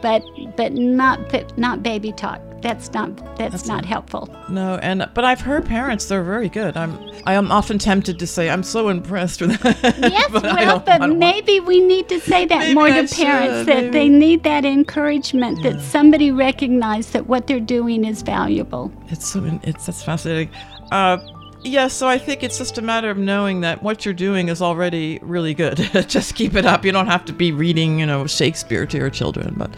but 0.00 0.22
but 0.56 0.72
not 0.72 1.28
but 1.30 1.56
not 1.58 1.82
baby 1.82 2.12
talk. 2.12 2.40
That's 2.62 2.92
not 2.92 3.36
that's, 3.36 3.66
not 3.66 3.84
helpful. 3.84 4.28
No, 4.48 4.76
and 4.76 5.08
but 5.14 5.24
I've 5.24 5.40
heard 5.40 5.66
parents; 5.66 6.06
they're 6.06 6.22
very 6.22 6.48
good. 6.48 6.76
I'm 6.76 6.96
I 7.26 7.34
am 7.34 7.50
often 7.50 7.78
tempted 7.78 8.18
to 8.20 8.26
say 8.26 8.48
I'm 8.48 8.62
so 8.62 8.88
impressed 8.88 9.40
with 9.40 9.60
that. 9.60 9.82
Yes, 10.12 10.30
but 10.30 10.42
well, 10.44 10.78
but 10.80 11.08
maybe 11.16 11.58
we 11.60 11.80
need 11.80 12.08
to 12.08 12.20
say 12.20 12.46
that 12.46 12.74
more 12.74 12.86
I 12.86 13.04
to 13.04 13.14
parents 13.14 13.58
should, 13.58 13.66
that 13.66 13.92
they 13.92 14.08
need 14.08 14.44
that 14.44 14.64
encouragement 14.64 15.62
that 15.62 15.80
somebody 15.80 16.30
recognized 16.30 17.12
that 17.12 17.26
what 17.26 17.46
they're 17.46 17.60
doing 17.60 18.04
is 18.04 18.22
valuable. 18.22 18.92
It's 19.08 19.26
so 19.26 19.42
it's 19.62 19.86
that's 19.86 20.02
fascinating. 20.02 20.50
Uh, 20.92 21.18
yeah, 21.64 21.88
so 21.88 22.08
I 22.08 22.18
think 22.18 22.42
it's 22.42 22.58
just 22.58 22.78
a 22.78 22.82
matter 22.82 23.10
of 23.10 23.18
knowing 23.18 23.60
that 23.60 23.82
what 23.82 24.04
you're 24.04 24.14
doing 24.14 24.48
is 24.48 24.60
already 24.60 25.18
really 25.22 25.54
good. 25.54 25.76
just 26.08 26.34
keep 26.34 26.54
it 26.54 26.66
up. 26.66 26.84
You 26.84 26.92
don't 26.92 27.06
have 27.06 27.24
to 27.26 27.32
be 27.32 27.52
reading, 27.52 28.00
you 28.00 28.06
know, 28.06 28.26
Shakespeare 28.26 28.84
to 28.86 28.96
your 28.96 29.10
children. 29.10 29.54
But 29.56 29.70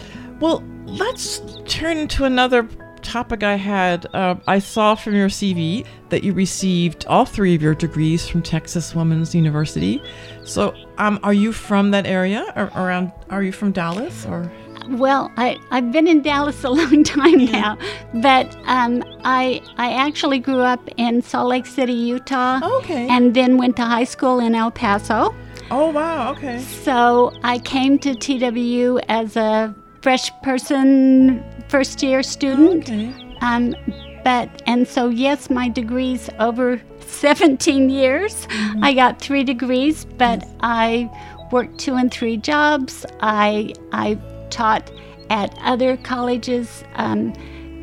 well, 0.45 0.63
let's 0.85 1.41
turn 1.65 2.07
to 2.07 2.25
another 2.25 2.69
topic 3.01 3.43
I 3.43 3.55
had. 3.55 4.05
Uh, 4.15 4.35
I 4.47 4.59
saw 4.59 4.95
from 4.95 5.15
your 5.15 5.31
CV 5.31 5.87
that 6.11 6.23
you 6.23 6.35
received 6.35 7.07
all 7.07 7.25
three 7.25 7.55
of 7.55 7.63
your 7.63 7.75
degrees 7.75 8.29
from 8.29 8.43
Texas 8.43 8.95
Women's 8.95 9.35
University. 9.35 10.03
So, 10.45 10.75
um, 10.99 11.19
are 11.23 11.33
you 11.33 11.51
from 11.51 11.93
that 11.93 12.07
area 12.07 12.45
or 12.57 12.65
around? 12.77 13.11
Are 13.31 13.43
you 13.43 13.53
from 13.53 13.73
Dallas 13.73 14.27
or? 14.27 14.53
Well, 14.91 15.33
I, 15.39 15.57
I've 15.71 15.91
been 15.93 16.07
in 16.07 16.21
Dallas 16.21 16.63
a 16.63 16.69
long 16.81 17.05
time 17.05 17.47
now, 17.47 17.79
but 18.13 18.55
um, 18.67 19.03
I 19.25 19.63
I 19.79 19.95
actually 19.95 20.41
grew 20.41 20.61
up 20.61 20.87
in 20.99 21.23
Salt 21.23 21.49
Lake 21.49 21.65
City, 21.65 21.95
Utah, 21.95 22.61
okay. 22.81 23.09
and 23.09 23.33
then 23.33 23.57
went 23.57 23.77
to 23.77 23.83
high 23.83 24.05
school 24.05 24.41
in 24.41 24.55
El 24.55 24.71
Paso. 24.71 25.35
Oh 25.71 25.89
wow, 25.91 26.33
okay. 26.33 26.61
So 26.61 27.33
I 27.43 27.61
came 27.61 27.99
to 28.01 28.11
TWU 28.11 29.03
as 29.09 29.39
a 29.39 29.75
fresh 30.05 30.31
person, 30.43 31.43
first 31.69 32.03
year 32.03 32.23
student. 32.23 32.83
Okay. 32.91 33.11
Um, 33.41 33.75
but 34.23 34.63
and 34.67 34.87
so 34.87 35.09
yes, 35.09 35.49
my 35.49 35.69
degrees 35.71 36.29
over 36.39 36.81
17 37.01 37.89
years. 37.89 38.47
I 38.83 38.93
got 38.93 39.19
three 39.19 39.45
degrees, 39.45 40.05
but 40.05 40.47
I 40.61 41.11
worked 41.51 41.79
two 41.79 41.95
and 41.95 42.13
three 42.13 42.37
jobs. 42.37 43.07
I 43.21 43.73
I 43.93 44.19
taught 44.51 44.91
at 45.31 45.57
other 45.63 45.97
colleges 45.97 46.85
um, 46.97 47.33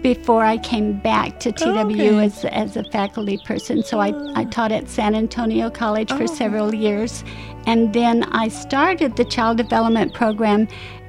before 0.03 0.43
I 0.43 0.57
came 0.57 0.99
back 0.99 1.39
to 1.39 1.51
TWU 1.51 1.93
okay. 1.93 2.25
as, 2.25 2.45
as 2.45 2.77
a 2.77 2.84
faculty 2.91 3.39
person. 3.45 3.84
So 3.84 3.99
I, 3.99 4.13
I 4.36 4.45
taught 4.45 4.71
at 4.71 4.89
San 4.89 5.15
Antonio 5.15 5.69
College 5.71 6.10
for 6.10 6.23
Oh. 6.23 6.36
several 6.41 6.73
years. 6.73 7.23
And 7.65 7.93
then 7.93 8.23
I 8.25 8.47
started 8.47 9.15
the 9.15 9.25
child 9.25 9.57
development 9.57 10.13
program 10.13 10.67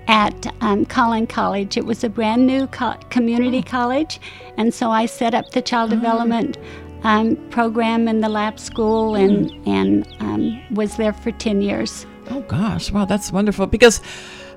at 0.08 0.46
um, 0.60 0.84
Collin 0.84 1.26
College. 1.26 1.76
It 1.76 1.86
was 1.86 2.02
a 2.04 2.08
brand 2.08 2.46
new 2.46 2.66
co- 2.68 2.96
community 3.10 3.62
college. 3.62 4.20
And 4.56 4.72
so 4.74 4.90
I 4.90 5.06
set 5.06 5.34
up 5.34 5.50
the 5.50 5.62
child 5.62 5.90
development 5.90 6.58
um, 7.04 7.36
program 7.50 8.08
in 8.08 8.20
the 8.20 8.28
lab 8.28 8.58
school 8.60 9.14
and, 9.14 9.50
and 9.66 10.06
um, 10.20 10.62
was 10.74 10.96
there 10.96 11.12
for 11.12 11.30
10 11.32 11.62
years. 11.62 12.06
Oh 12.30 12.40
gosh, 12.42 12.90
wow, 12.90 13.04
that's 13.04 13.32
wonderful. 13.32 13.66
Because 13.66 14.00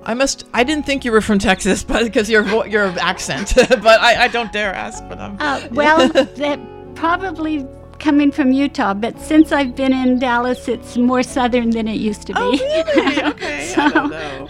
I 0.04 0.14
must, 0.14 0.46
I 0.54 0.64
didn't 0.64 0.86
think 0.86 1.04
you 1.04 1.12
were 1.12 1.22
from 1.22 1.40
Texas, 1.40 1.84
but 1.84 2.04
because 2.04 2.30
your 2.30 2.44
your 2.68 2.88
accent, 3.00 3.54
but 3.56 4.00
I, 4.00 4.26
I 4.26 4.28
don't 4.28 4.52
dare 4.52 4.74
ask. 4.74 5.04
But 5.10 5.20
um, 5.20 5.38
Uh, 5.40 5.68
well, 5.72 6.08
that 6.14 6.60
probably 6.96 7.66
coming 7.98 8.32
from 8.32 8.52
Utah, 8.52 8.94
but 8.94 9.20
since 9.20 9.52
I've 9.52 9.76
been 9.76 9.94
in 9.94 10.20
Dallas, 10.20 10.68
it's 10.68 10.96
more 10.98 11.24
southern 11.24 11.72
than 11.72 11.88
it 11.88 11.96
used 11.98 12.28
to 12.28 12.34
be. 12.34 12.40
Oh, 12.40 12.52
really? 12.52 13.22
Okay, 13.32 13.74
So- 13.74 14.48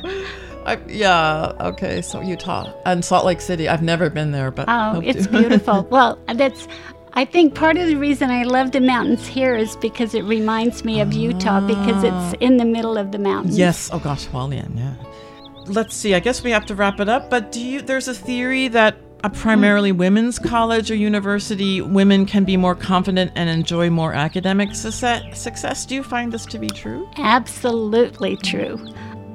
I 0.66 0.76
don't 0.76 0.88
know. 0.88 0.94
I, 0.94 0.98
yeah, 0.98 1.54
okay, 1.70 2.02
so 2.02 2.22
Utah 2.22 2.72
and 2.86 3.04
Salt 3.04 3.26
Lake 3.26 3.42
City. 3.42 3.68
I've 3.70 3.82
never 3.84 4.10
been 4.10 4.32
there, 4.32 4.52
but 4.52 4.66
Oh, 4.68 5.02
it's 5.04 5.28
beautiful. 5.40 5.88
well, 5.90 6.18
that's. 6.34 6.68
I 7.18 7.24
think 7.24 7.56
part 7.56 7.78
of 7.78 7.88
the 7.88 7.96
reason 7.96 8.30
I 8.30 8.44
love 8.44 8.72
the 8.74 8.82
mountains 8.82 9.26
here 9.26 9.56
is 9.56 9.78
because 9.78 10.14
it 10.16 10.24
reminds 10.26 10.84
me 10.84 11.00
of 11.00 11.14
Utah 11.14 11.62
because 11.66 12.04
it's 12.04 12.42
in 12.42 12.58
the 12.58 12.66
middle 12.66 12.98
of 12.98 13.14
the 13.14 13.20
mountains. 13.20 13.58
Yes. 13.58 13.90
Oh 13.94 14.00
gosh, 14.00 14.28
Hualien. 14.28 14.76
Yeah. 14.78 14.94
Let's 15.68 15.96
see. 15.96 16.14
I 16.14 16.20
guess 16.20 16.44
we 16.44 16.52
have 16.52 16.66
to 16.66 16.76
wrap 16.76 17.00
it 17.00 17.08
up. 17.08 17.30
But 17.30 17.52
do 17.54 17.62
you? 17.62 17.82
There's 17.82 18.10
a 18.10 18.14
theory 18.14 18.68
that 18.68 18.98
a 19.24 19.30
primarily 19.30 19.92
women's 19.94 20.38
college 20.38 20.92
or 20.92 20.96
university, 20.96 21.82
women 21.82 22.26
can 22.26 22.44
be 22.44 22.58
more 22.58 22.76
confident 22.76 23.32
and 23.36 23.50
enjoy 23.50 23.90
more 23.90 24.14
academic 24.14 24.76
success. 24.76 25.24
Success. 25.40 25.86
Do 25.86 25.96
you 25.96 26.04
find 26.04 26.32
this 26.34 26.46
to 26.48 26.60
be 26.60 26.68
true? 26.68 27.08
Absolutely 27.18 28.36
true. 28.38 28.78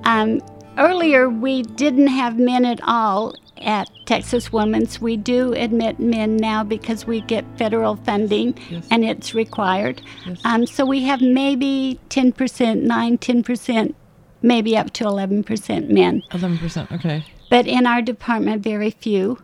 Um, 0.04 0.40
earlier, 0.80 1.28
we 1.28 1.62
didn't 1.62 2.08
have 2.08 2.38
men 2.38 2.64
at 2.64 2.80
all 2.82 3.34
at 3.62 3.88
Texas 4.06 4.52
Women's. 4.52 5.00
We 5.00 5.16
do 5.16 5.52
admit 5.52 6.00
men 6.00 6.36
now 6.36 6.64
because 6.64 7.06
we 7.06 7.20
get 7.20 7.44
federal 7.58 7.96
funding 7.96 8.58
Yes. 8.70 8.86
and 8.90 9.04
it's 9.04 9.34
required. 9.34 10.00
Yes. 10.26 10.40
Um, 10.44 10.66
so 10.66 10.84
we 10.86 11.02
have 11.04 11.20
maybe 11.20 12.00
10%, 12.08 12.82
9, 12.82 13.18
10%, 13.18 13.94
maybe 14.42 14.76
up 14.76 14.90
to 14.94 15.04
11% 15.04 15.90
men. 15.90 16.22
Eleven 16.32 16.58
percent. 16.58 16.90
Okay. 16.90 17.24
But 17.50 17.66
in 17.66 17.86
our 17.86 18.00
department, 18.00 18.62
very 18.62 18.90
few. 18.90 19.42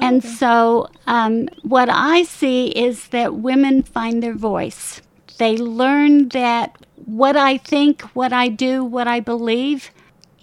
And 0.00 0.22
so, 0.22 0.88
um, 1.08 1.48
what 1.62 1.88
I 1.90 2.22
see 2.22 2.68
is 2.68 3.08
that 3.08 3.34
women 3.34 3.82
find 3.82 4.22
their 4.22 4.34
voice. 4.36 5.02
They 5.38 5.56
learn 5.56 6.28
that 6.28 6.76
what 7.04 7.36
I 7.36 7.58
think, 7.58 8.02
what 8.14 8.32
I 8.32 8.48
do, 8.48 8.84
what 8.84 9.08
I 9.08 9.18
believe 9.18 9.90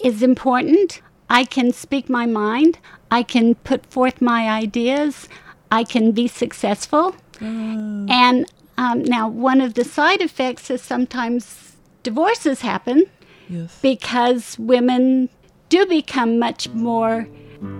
is 0.03 0.21
important. 0.23 1.01
I 1.29 1.43
can 1.45 1.71
speak 1.71 2.09
my 2.09 2.25
mind. 2.25 2.77
I 3.11 3.23
can 3.23 3.55
put 3.55 3.85
forth 3.87 4.21
my 4.21 4.49
ideas. 4.49 5.27
I 5.71 5.83
can 5.83 6.11
be 6.11 6.27
successful. 6.27 7.15
And 7.41 8.45
um, 8.77 9.03
now, 9.03 9.27
one 9.27 9.59
of 9.61 9.73
the 9.73 9.83
side 9.83 10.21
effects 10.21 10.69
is 10.69 10.81
sometimes 10.81 11.75
divorces 12.03 12.61
happen 12.61 13.05
Yes. 13.49 13.77
because 13.81 14.57
women 14.57 15.29
do 15.69 15.85
become 15.85 16.39
much 16.39 16.67
more 16.69 17.27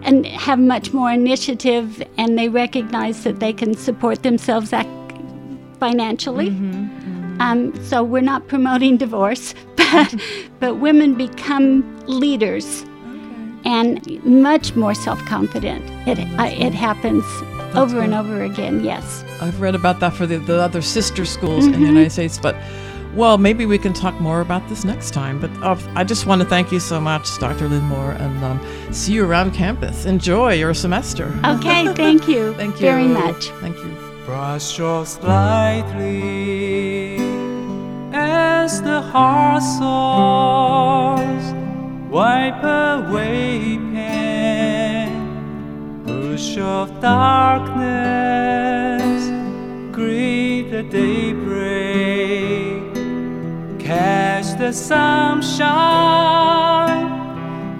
and 0.04 0.26
have 0.26 0.60
much 0.60 0.94
more 0.94 1.12
initiative 1.12 2.04
and 2.18 2.38
they 2.38 2.50
recognize 2.50 3.24
that 3.24 3.40
they 3.40 3.52
can 3.54 3.74
support 3.76 4.24
themselves 4.24 4.74
ac- 4.74 4.88
financially. 5.80 6.50
Um, 7.40 7.74
so 7.84 8.04
we're 8.04 8.22
not 8.22 8.48
promoting 8.48 8.98
divorce, 8.98 9.54
but, 9.76 10.16
but 10.60 10.76
women 10.76 11.16
become 11.16 11.84
leaders 12.08 12.86
and 13.66 14.24
much 14.24 14.76
more 14.76 14.94
self-confident. 14.94 15.84
It, 16.08 16.20
I, 16.40 16.50
it 16.50 16.74
happens 16.74 17.24
over 17.76 18.00
and 18.00 18.14
over 18.14 18.44
again, 18.44 18.84
yes. 18.84 19.24
I've 19.42 19.60
read 19.60 19.76
about 19.76 20.00
that 20.00 20.14
for 20.14 20.26
the, 20.26 20.38
the 20.38 20.62
other 20.62 20.82
sister 20.82 21.26
schools 21.26 21.66
in 21.66 21.72
Mm-hmm. 21.74 21.82
the 21.82 21.88
United 21.88 22.12
States, 22.12 22.38
but 22.38 22.56
well, 23.16 23.38
maybe 23.38 23.66
we 23.66 23.78
can 23.78 23.94
talk 23.94 24.20
more 24.20 24.42
about 24.42 24.68
this 24.68 24.84
next 24.84 25.12
time. 25.12 25.40
But 25.40 25.50
uh, 25.64 25.78
I 25.96 26.04
just 26.04 26.26
want 26.26 26.42
to 26.42 26.48
thank 26.48 26.72
you 26.74 26.80
so 26.82 27.00
much, 27.00 27.40
Dr. 27.40 27.68
Lin 27.70 27.84
Moore, 27.84 28.12
and 28.12 28.44
um, 28.44 28.60
see 28.94 29.14
you 29.14 29.26
around 29.26 29.54
campus. 29.54 30.06
Enjoy 30.06 30.52
your 30.54 30.74
semester. 30.74 31.34
Okay, 31.46 31.88
thank 31.96 32.28
you 32.28 32.54
Thank 32.56 32.76
you 32.76 32.82
very 32.82 33.08
much. 33.08 33.48
Thank 33.62 33.78
you. 33.78 33.96
Brush 34.26 34.64
strokes 34.64 35.18
lightly 35.22 37.15
as 38.16 38.82
the 38.82 39.02
heart 39.02 39.62
soars. 39.62 41.54
Wipe 42.10 42.64
away 42.64 43.78
pain, 43.94 45.12
push 46.06 46.58
off 46.58 46.90
darkness, 47.02 47.72
greet 49.94 50.70
the 50.72 50.84
daybreak, 50.84 51.74
catch 53.80 54.58
the 54.58 54.72
sunshine, 54.72 55.68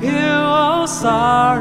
heal 0.02 0.44
all 0.60 0.86
sorrows, 0.88 1.56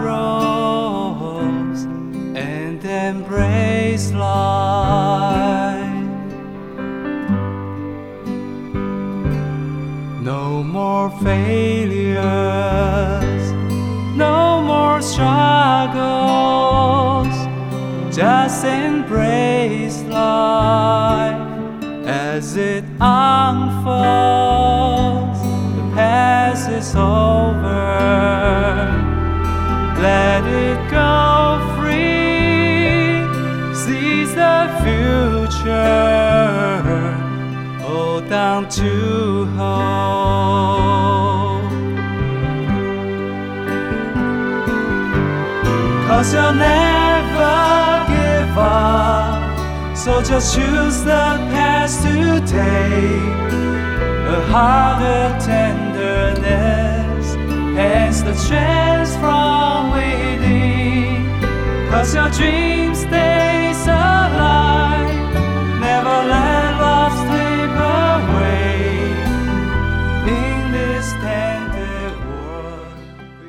and 2.34 2.84
embrace 2.84 4.10
life. 4.12 5.73
More 11.08 11.22
failures, 11.22 12.22
no 14.16 14.62
more 14.62 15.02
struggles. 15.02 16.06
Just 18.14 18.64
embrace 18.64 20.02
life 20.04 21.38
as 22.06 22.56
it 22.56 22.84
unfolds. 23.00 23.82
The 25.76 25.82
past 25.94 26.70
is 26.70 26.94
over. 26.96 27.82
Let 30.00 30.44
it 30.46 30.90
go 30.90 31.60
free. 31.76 33.24
Seize 33.74 34.34
the 34.34 34.68
future. 34.82 36.04
Hold 37.82 38.28
down 38.30 38.68
to 38.70 39.44
hope. 39.56 40.83
Cause 46.24 46.32
you'll 46.32 46.54
never 46.54 48.06
give 48.08 48.56
up. 48.56 49.94
So 49.94 50.22
just 50.22 50.54
choose 50.54 51.04
the 51.04 51.26
path 51.52 52.02
to 52.02 52.40
take. 52.46 53.52
A 54.32 54.40
heart 54.50 55.02
of 55.02 55.44
tenderness 55.44 57.26
has 57.76 58.24
the 58.24 58.32
chance 58.48 59.14
from 59.16 59.90
within. 59.92 61.28
Cause 61.90 62.14
your 62.14 62.30
dreams 62.30 63.00
stays 63.00 63.86
alive. 63.86 65.12
Never 65.78 66.28
let 66.30 66.53